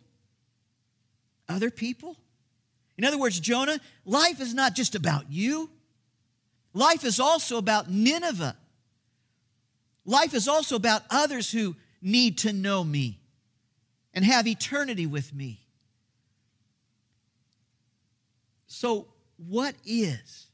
Other 1.49 1.69
people? 1.69 2.17
In 2.97 3.03
other 3.03 3.17
words, 3.17 3.39
Jonah, 3.39 3.79
life 4.05 4.41
is 4.41 4.53
not 4.53 4.75
just 4.75 4.95
about 4.95 5.31
you. 5.31 5.69
Life 6.73 7.03
is 7.03 7.19
also 7.19 7.57
about 7.57 7.89
Nineveh. 7.89 8.55
Life 10.05 10.33
is 10.33 10.47
also 10.47 10.75
about 10.75 11.03
others 11.09 11.51
who 11.51 11.75
need 12.01 12.37
to 12.39 12.53
know 12.53 12.83
me 12.83 13.19
and 14.13 14.23
have 14.23 14.47
eternity 14.47 15.05
with 15.05 15.33
me. 15.33 15.66
So, 18.79 19.07
what 19.37 19.73
is 19.87 20.45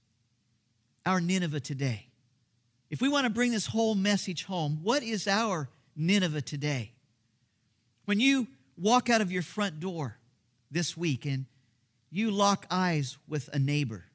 our 1.06 1.20
Nineveh 1.20 1.60
today? 1.60 2.08
If 2.90 3.02
we 3.02 3.10
want 3.10 3.26
to 3.26 3.30
bring 3.30 3.52
this 3.52 3.66
whole 3.66 3.96
message 3.96 4.46
home, 4.46 4.80
what 4.82 5.04
is 5.04 5.28
our 5.28 5.68
Nineveh 5.98 6.42
today? 6.42 6.94
When 8.06 8.22
you 8.22 8.48
walk 8.78 9.10
out 9.10 9.20
of 9.20 9.30
your 9.30 9.42
front 9.42 9.82
door 9.82 10.16
this 10.72 10.96
week 10.96 11.26
and 11.26 11.48
you 12.12 12.32
lock 12.32 12.66
eyes 12.72 13.18
with 13.28 13.50
a 13.52 13.60
neighbor, 13.60 14.06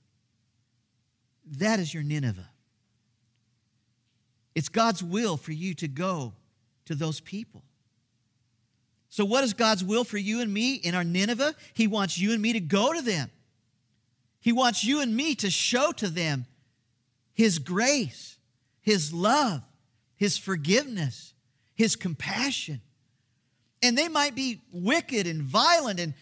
that 1.59 1.79
is 1.79 1.92
your 1.92 2.03
Nineveh. 2.03 2.49
It's 4.55 4.71
God's 4.71 5.03
will 5.03 5.37
for 5.37 5.53
you 5.53 5.75
to 5.75 5.87
go 5.87 6.33
to 6.87 6.94
those 6.94 7.21
people. 7.21 7.62
So, 9.11 9.27
what 9.27 9.44
is 9.44 9.53
God's 9.53 9.85
will 9.85 10.05
for 10.05 10.16
you 10.16 10.40
and 10.40 10.51
me 10.51 10.77
in 10.77 10.94
our 10.94 11.05
Nineveh? 11.05 11.55
He 11.75 11.87
wants 11.87 12.18
you 12.18 12.33
and 12.33 12.40
me 12.40 12.55
to 12.55 12.61
go 12.61 12.94
to 12.94 13.03
them. 13.03 13.31
He 14.40 14.53
wants 14.53 14.85
you 14.85 15.01
and 15.01 15.14
me 15.14 15.35
to 15.37 15.51
show 15.51 15.92
to 15.92 16.09
them 16.09 16.46
His 17.35 17.59
grace, 17.59 18.37
His 18.81 19.12
love, 19.12 19.62
His 20.16 20.38
forgiveness, 20.38 21.35
His 21.74 21.96
compassion. 21.96 22.81
And 23.83 23.96
they 23.96 24.09
might 24.09 24.35
be 24.35 24.61
wicked 24.72 25.27
and 25.27 25.42
violent 25.42 26.01
and 26.01 26.14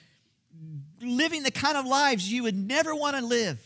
living 1.01 1.43
the 1.43 1.51
kind 1.51 1.77
of 1.77 1.87
lives 1.87 2.31
you 2.31 2.43
would 2.45 2.57
never 2.57 2.95
want 2.95 3.17
to 3.17 3.25
live, 3.25 3.59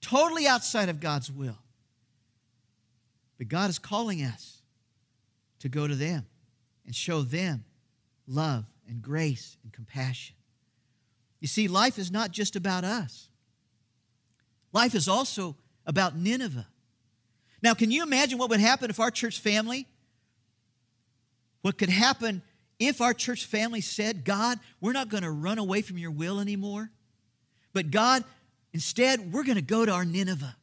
totally 0.00 0.46
outside 0.46 0.88
of 0.88 1.00
God's 1.00 1.30
will. 1.30 1.58
But 3.38 3.48
God 3.48 3.70
is 3.70 3.78
calling 3.78 4.22
us 4.22 4.62
to 5.60 5.68
go 5.68 5.86
to 5.86 5.94
them 5.94 6.26
and 6.86 6.94
show 6.94 7.22
them 7.22 7.64
love 8.26 8.64
and 8.88 9.00
grace 9.02 9.56
and 9.62 9.72
compassion. 9.72 10.36
You 11.42 11.48
see, 11.48 11.66
life 11.66 11.98
is 11.98 12.12
not 12.12 12.30
just 12.30 12.54
about 12.54 12.84
us, 12.84 13.28
life 14.72 14.94
is 14.94 15.08
also 15.08 15.56
about 15.84 16.16
Nineveh. 16.16 16.68
Now, 17.60 17.74
can 17.74 17.90
you 17.90 18.04
imagine 18.04 18.38
what 18.38 18.48
would 18.50 18.60
happen 18.60 18.90
if 18.90 19.00
our 19.00 19.10
church 19.10 19.40
family, 19.40 19.88
what 21.60 21.76
could 21.78 21.88
happen 21.88 22.42
if 22.78 23.00
our 23.00 23.12
church 23.12 23.44
family 23.44 23.80
said, 23.80 24.24
God, 24.24 24.60
we're 24.80 24.92
not 24.92 25.08
going 25.08 25.24
to 25.24 25.30
run 25.32 25.58
away 25.58 25.82
from 25.82 25.98
your 25.98 26.12
will 26.12 26.38
anymore, 26.38 26.90
but 27.72 27.90
God, 27.90 28.22
instead, 28.72 29.32
we're 29.32 29.44
going 29.44 29.56
to 29.56 29.62
go 29.62 29.84
to 29.84 29.90
our 29.92 30.04
Nineveh. 30.04 30.56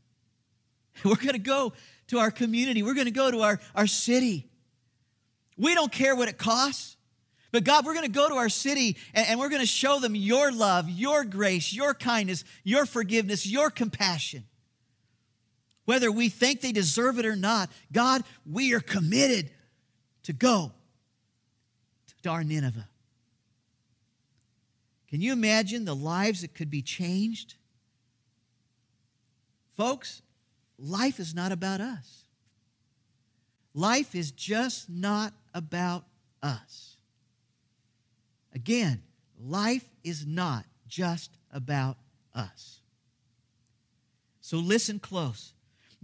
We're 1.06 1.16
going 1.16 1.30
to 1.30 1.40
go 1.40 1.72
to 2.08 2.20
our 2.20 2.30
community. 2.30 2.84
We're 2.84 2.94
going 2.94 3.06
to 3.06 3.12
go 3.12 3.32
to 3.32 3.42
our, 3.42 3.62
our 3.74 3.88
city. 3.88 4.50
We 5.58 5.74
don't 5.74 5.92
care 5.92 6.14
what 6.14 6.28
it 6.28 6.38
costs. 6.38 6.98
But 7.52 7.64
God, 7.64 7.86
we're 7.86 7.94
going 7.94 8.06
to 8.06 8.12
go 8.12 8.30
to 8.30 8.36
our 8.36 8.50
city 8.50 8.98
and, 9.14 9.28
and 9.28 9.40
we're 9.40 9.50
going 9.50 9.62
to 9.62 9.68
show 9.68 10.00
them 10.00 10.16
your 10.16 10.52
love, 10.52 10.90
your 10.90 11.24
grace, 11.24 11.74
your 11.74 11.94
kindness, 11.94 12.44
your 12.64 12.86
forgiveness, 12.86 13.46
your 13.46 13.70
compassion. 13.70 14.46
Whether 15.86 16.12
we 16.12 16.30
think 16.30 16.62
they 16.62 16.72
deserve 16.72 17.18
it 17.18 17.26
or 17.26 17.36
not, 17.36 17.72
God, 17.92 18.24
we 18.46 18.74
are 18.76 18.80
committed 18.80 19.50
to 20.24 20.34
go 20.34 20.72
to 22.22 22.30
our 22.30 22.44
Nineveh. 22.44 22.88
Can 25.10 25.22
you 25.22 25.34
imagine 25.34 25.86
the 25.86 25.96
lives 25.96 26.42
that 26.42 26.54
could 26.54 26.70
be 26.70 26.84
changed? 26.84 27.56
Folks, 29.76 30.22
life 30.78 31.20
is 31.20 31.34
not 31.34 31.52
about 31.52 31.82
us. 31.82 32.26
Life 33.74 34.14
is 34.14 34.32
just 34.32 34.90
not 34.90 35.34
about 35.54 36.06
us. 36.44 36.89
Again, 38.54 39.02
life 39.40 39.88
is 40.04 40.26
not 40.26 40.66
just 40.88 41.32
about 41.52 41.98
us. 42.34 42.80
So 44.42 44.58
listen 44.58 45.00
close. 45.00 45.54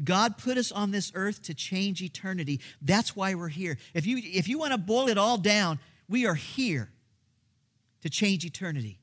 God 0.03 0.37
put 0.37 0.57
us 0.57 0.71
on 0.71 0.91
this 0.91 1.11
earth 1.15 1.41
to 1.43 1.53
change 1.53 2.01
eternity. 2.01 2.59
That's 2.81 3.15
why 3.15 3.33
we're 3.33 3.47
here. 3.47 3.77
If 3.93 4.05
you, 4.05 4.19
if 4.21 4.47
you 4.47 4.59
want 4.59 4.73
to 4.73 4.77
boil 4.77 5.07
it 5.07 5.17
all 5.17 5.37
down, 5.37 5.79
we 6.07 6.25
are 6.27 6.35
here 6.35 6.89
to 8.01 8.09
change 8.09 8.45
eternity. 8.45 8.99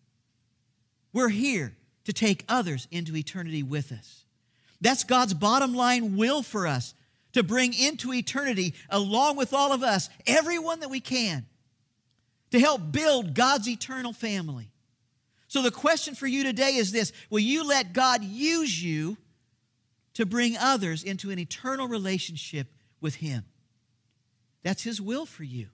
We're 1.13 1.31
here 1.31 1.77
to 2.05 2.13
take 2.13 2.45
others 2.49 2.87
into 2.91 3.17
eternity 3.17 3.63
with 3.63 3.91
us. 3.91 4.25
That's 4.81 5.05
God's 5.05 5.35
bottom 5.35 5.75
line 5.75 6.17
will 6.17 6.43
for 6.43 6.67
us 6.67 6.95
to 7.33 7.43
bring 7.43 7.73
into 7.73 8.13
eternity, 8.13 8.75
along 8.91 9.37
with 9.37 9.55
all 9.55 9.73
of 9.73 9.83
us, 9.83 10.11
everyone 10.27 10.81
that 10.81 10.91
we 10.91 11.01
can, 11.01 11.47
to 12.53 12.61
help 12.61 12.93
build 12.93 13.35
God's 13.35 13.69
eternal 13.69 14.13
family. 14.13 14.71
So, 15.49 15.63
the 15.63 15.71
question 15.71 16.15
for 16.15 16.27
you 16.27 16.45
today 16.45 16.77
is 16.77 16.93
this 16.93 17.13
Will 17.29 17.41
you 17.41 17.67
let 17.67 17.93
God 17.93 18.23
use 18.23 18.83
you 18.83 19.17
to 20.15 20.25
bring 20.25 20.57
others 20.57 21.03
into 21.03 21.31
an 21.31 21.39
eternal 21.39 21.89
relationship 21.89 22.69
with 23.01 23.17
Him? 23.17 23.45
That's 24.63 24.83
His 24.83 25.01
will 25.01 25.27
for 25.27 25.45
you. 25.45 25.69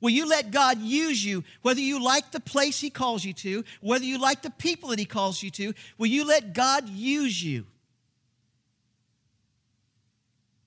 Will 0.00 0.10
you 0.10 0.28
let 0.28 0.50
God 0.50 0.78
use 0.80 1.24
you, 1.24 1.42
whether 1.62 1.80
you 1.80 2.02
like 2.02 2.32
the 2.32 2.40
place 2.40 2.80
He 2.80 2.90
calls 2.90 3.24
you 3.24 3.32
to, 3.34 3.64
whether 3.80 4.04
you 4.04 4.18
like 4.20 4.42
the 4.42 4.50
people 4.50 4.90
that 4.90 4.98
He 4.98 5.04
calls 5.04 5.42
you 5.42 5.50
to? 5.52 5.74
Will 5.98 6.06
you 6.06 6.26
let 6.26 6.52
God 6.52 6.88
use 6.88 7.42
you 7.42 7.66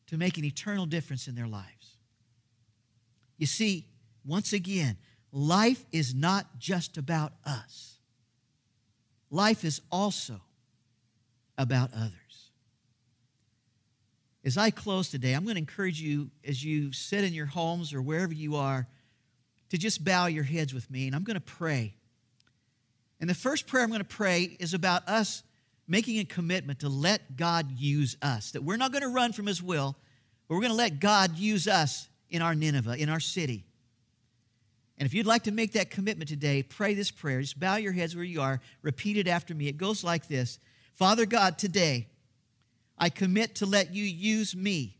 to 0.07 0.17
make 0.17 0.37
an 0.37 0.45
eternal 0.45 0.85
difference 0.85 1.27
in 1.27 1.35
their 1.35 1.47
lives? 1.47 1.97
You 3.37 3.45
see, 3.45 3.85
once 4.29 4.53
again, 4.53 4.95
life 5.31 5.83
is 5.91 6.13
not 6.13 6.59
just 6.59 6.97
about 6.97 7.33
us, 7.45 7.97
life 9.29 9.65
is 9.65 9.81
also 9.91 10.39
about 11.57 11.91
others. 11.93 12.13
As 14.45 14.57
I 14.57 14.69
close 14.69 15.09
today, 15.09 15.33
I'm 15.33 15.43
going 15.43 15.55
to 15.55 15.59
encourage 15.59 15.99
you 16.01 16.29
as 16.47 16.63
you 16.63 16.93
sit 16.93 17.25
in 17.25 17.33
your 17.33 17.45
homes 17.45 17.93
or 17.93 18.01
wherever 18.01 18.33
you 18.33 18.55
are 18.55 18.87
to 19.69 19.77
just 19.77 20.05
bow 20.05 20.27
your 20.27 20.45
heads 20.45 20.73
with 20.73 20.89
me, 20.89 21.07
and 21.07 21.15
I'm 21.15 21.23
going 21.23 21.35
to 21.35 21.41
pray. 21.41 21.93
And 23.19 23.29
the 23.29 23.35
first 23.35 23.67
prayer 23.67 23.83
I'm 23.83 23.89
going 23.89 23.99
to 23.99 24.05
pray 24.05 24.55
is 24.59 24.73
about 24.73 25.07
us 25.07 25.43
making 25.87 26.19
a 26.19 26.23
commitment 26.23 26.79
to 26.79 26.89
let 26.89 27.35
God 27.35 27.71
use 27.71 28.15
us, 28.21 28.51
that 28.51 28.63
we're 28.63 28.77
not 28.77 28.91
going 28.91 29.01
to 29.01 29.09
run 29.09 29.33
from 29.33 29.45
His 29.47 29.61
will, 29.61 29.97
but 30.47 30.55
we're 30.55 30.61
going 30.61 30.71
to 30.71 30.77
let 30.77 30.99
God 30.99 31.37
use 31.37 31.67
us 31.67 32.07
in 32.29 32.41
our 32.41 32.55
Nineveh, 32.55 32.95
in 32.95 33.09
our 33.09 33.19
city. 33.19 33.65
And 34.99 35.05
if 35.05 35.13
you'd 35.13 35.25
like 35.25 35.43
to 35.43 35.51
make 35.51 35.71
that 35.73 35.89
commitment 35.89 36.27
today, 36.29 36.61
pray 36.61 36.93
this 36.93 37.09
prayer. 37.09 37.39
Just 37.39 37.57
bow 37.57 37.77
your 37.77 37.93
heads 37.93 38.15
where 38.15 38.25
you 38.25 38.41
are, 38.41 38.59
repeat 38.81 39.15
it 39.15 39.29
after 39.29 39.55
me. 39.55 39.69
It 39.69 39.77
goes 39.77 40.03
like 40.03 40.27
this 40.27 40.59
Father 40.93 41.25
God, 41.25 41.57
today 41.57 42.07
I 42.97 43.09
commit 43.09 43.55
to 43.55 43.65
let 43.65 43.95
you 43.95 44.03
use 44.03 44.53
me 44.53 44.97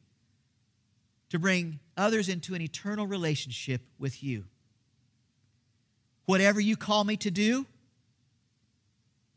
to 1.30 1.38
bring 1.38 1.80
others 1.98 2.30
into 2.30 2.56
an 2.56 2.62
eternal 2.62 3.06
relationship 3.06 3.82
with 4.00 4.24
you. 4.24 4.46
Whatever 6.26 6.62
you 6.62 6.78
call 6.78 7.04
me 7.04 7.18
to 7.18 7.30
do, 7.30 7.66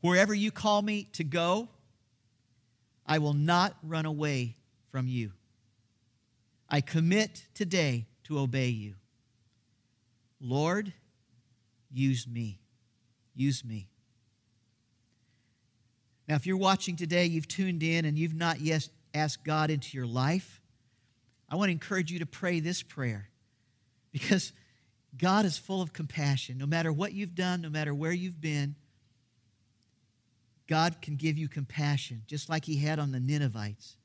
wherever 0.00 0.32
you 0.32 0.52
call 0.52 0.80
me 0.80 1.08
to 1.14 1.24
go, 1.24 1.68
I 3.04 3.18
will 3.18 3.34
not 3.34 3.76
run 3.82 4.06
away 4.06 4.56
from 4.92 5.08
you. 5.08 5.32
I 6.68 6.80
commit 6.80 7.46
today 7.52 8.06
to 8.24 8.38
obey 8.38 8.68
you. 8.68 8.94
Lord, 10.42 10.92
use 11.90 12.26
me. 12.26 12.58
Use 13.34 13.64
me. 13.64 13.88
Now, 16.28 16.34
if 16.34 16.46
you're 16.46 16.56
watching 16.56 16.96
today, 16.96 17.26
you've 17.26 17.48
tuned 17.48 17.82
in 17.82 18.04
and 18.04 18.18
you've 18.18 18.34
not 18.34 18.60
yet 18.60 18.88
asked 19.14 19.44
God 19.44 19.70
into 19.70 19.96
your 19.96 20.06
life, 20.06 20.60
I 21.48 21.56
want 21.56 21.68
to 21.68 21.72
encourage 21.72 22.10
you 22.10 22.18
to 22.20 22.26
pray 22.26 22.60
this 22.60 22.82
prayer 22.82 23.28
because 24.12 24.52
God 25.16 25.44
is 25.44 25.58
full 25.58 25.82
of 25.82 25.92
compassion. 25.92 26.58
No 26.58 26.66
matter 26.66 26.92
what 26.92 27.12
you've 27.12 27.34
done, 27.34 27.60
no 27.60 27.70
matter 27.70 27.94
where 27.94 28.12
you've 28.12 28.40
been, 28.40 28.74
God 30.66 31.02
can 31.02 31.16
give 31.16 31.36
you 31.36 31.48
compassion, 31.48 32.22
just 32.26 32.48
like 32.48 32.64
He 32.64 32.76
had 32.76 32.98
on 32.98 33.12
the 33.12 33.20
Ninevites. 33.20 33.96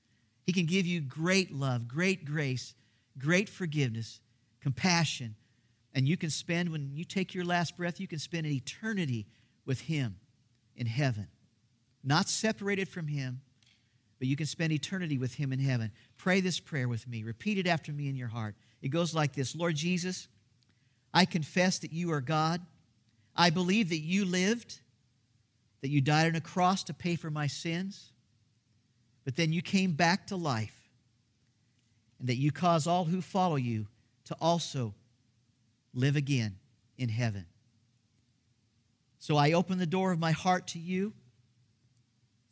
He 0.46 0.54
can 0.54 0.66
give 0.66 0.86
you 0.86 1.02
great 1.02 1.54
love, 1.54 1.88
great 1.88 2.26
grace, 2.26 2.74
great 3.18 3.48
forgiveness, 3.48 4.20
compassion. 4.62 5.36
And 5.98 6.08
you 6.08 6.16
can 6.16 6.30
spend, 6.30 6.70
when 6.70 6.92
you 6.94 7.04
take 7.04 7.34
your 7.34 7.44
last 7.44 7.76
breath, 7.76 8.00
you 8.00 8.08
can 8.08 8.20
spend 8.20 8.46
an 8.46 8.52
eternity 8.52 9.26
with 9.66 9.82
Him 9.82 10.18
in 10.76 10.86
heaven. 10.86 11.26
Not 12.04 12.30
separated 12.30 12.88
from 12.88 13.08
Him, 13.08 13.42
but 14.20 14.28
you 14.28 14.36
can 14.36 14.46
spend 14.46 14.74
eternity 14.74 15.18
with 15.18 15.34
Him 15.34 15.52
in 15.52 15.58
heaven. 15.58 15.92
Pray 16.16 16.40
this 16.40 16.60
prayer 16.60 16.88
with 16.88 17.08
me. 17.08 17.24
Repeat 17.24 17.58
it 17.58 17.66
after 17.66 17.92
me 17.92 18.08
in 18.10 18.16
your 18.16 18.28
heart. 18.28 18.54
It 18.84 18.90
goes 18.90 19.16
like 19.16 19.34
this 19.34 19.56
Lord 19.56 19.76
Jesus, 19.76 20.28
I 21.16 21.26
confess 21.26 21.80
that 21.80 21.92
you 21.92 22.12
are 22.12 22.22
God. 22.22 22.62
I 23.36 23.50
believe 23.50 23.90
that 23.90 23.98
you 23.98 24.24
lived, 24.24 24.80
that 25.82 25.90
you 25.90 26.00
died 26.00 26.28
on 26.28 26.36
a 26.36 26.42
cross 26.42 26.84
to 26.84 26.94
pay 26.94 27.16
for 27.16 27.32
my 27.32 27.48
sins, 27.48 28.12
but 29.26 29.36
then 29.36 29.52
you 29.52 29.64
came 29.64 29.94
back 29.94 30.28
to 30.28 30.36
life, 30.36 30.92
and 32.20 32.30
that 32.30 32.38
you 32.38 32.52
cause 32.52 32.86
all 32.86 33.06
who 33.06 33.20
follow 33.20 33.56
you 33.56 33.88
to 34.26 34.36
also 34.40 34.94
live 35.94 36.16
again 36.16 36.58
in 36.98 37.10
heaven. 37.10 37.46
So 39.20 39.38
I 39.38 39.54
open 39.54 39.78
the 39.78 39.86
door 39.86 40.12
of 40.12 40.20
my 40.20 40.32
heart 40.32 40.68
to 40.68 40.80
you. 40.80 41.14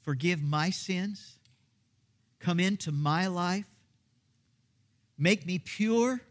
Forgive 0.01 0.41
my 0.41 0.69
sins. 0.69 1.39
Come 2.39 2.59
into 2.59 2.91
my 2.91 3.27
life. 3.27 3.69
Make 5.17 5.45
me 5.45 5.59
pure 5.59 6.21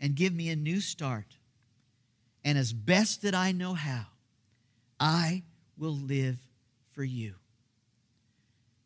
and 0.00 0.14
give 0.14 0.32
me 0.32 0.50
a 0.50 0.56
new 0.56 0.80
start 0.80 1.38
and 2.48 2.56
as 2.56 2.72
best 2.72 3.22
that 3.22 3.34
I 3.34 3.52
know 3.52 3.74
how, 3.74 4.06
I 4.98 5.42
will 5.76 5.96
live 5.96 6.38
for 6.92 7.04
you. 7.04 7.34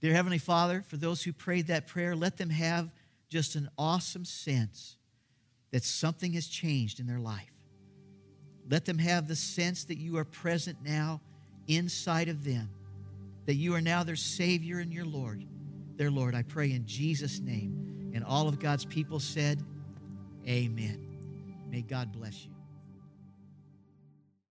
Dear 0.01 0.15
Heavenly 0.15 0.39
Father, 0.39 0.83
for 0.89 0.97
those 0.97 1.23
who 1.23 1.33
prayed 1.33 1.69
that 1.69 1.87
prayer, 1.87 2.17
let 2.17 2.39
them 2.39 2.51
have 2.51 2.91
just 3.29 3.55
an 3.55 3.69
awesome 3.79 4.25
sense 4.25 4.97
that 5.71 5.85
something 5.85 6.33
has 6.33 6.49
changed 6.49 6.99
in 6.99 7.07
their 7.07 7.21
life. 7.21 7.52
Let 8.73 8.87
them 8.87 8.97
have 8.97 9.29
the 9.29 9.37
sense 9.37 9.85
that 9.85 9.99
you 9.99 10.17
are 10.17 10.25
present 10.25 10.79
now 10.83 11.21
inside 11.69 12.29
of 12.29 12.43
them, 12.43 12.71
that 13.45 13.57
you 13.57 13.75
are 13.75 13.83
now 13.83 14.03
their 14.03 14.17
Savior 14.17 14.79
and 14.79 14.91
your 14.91 15.05
Lord. 15.05 15.45
Their 15.99 16.11
Lord, 16.11 16.35
I 16.35 16.41
pray 16.41 16.73
in 16.73 16.87
Jesus' 16.87 17.39
name. 17.39 18.13
And 18.15 18.25
all 18.25 18.49
of 18.49 18.59
God's 18.59 18.87
people 18.87 19.21
said, 19.21 19.63
Amen. 20.49 21.07
May 21.69 21.83
God 21.83 22.13
bless 22.13 22.47
you. 22.47 22.52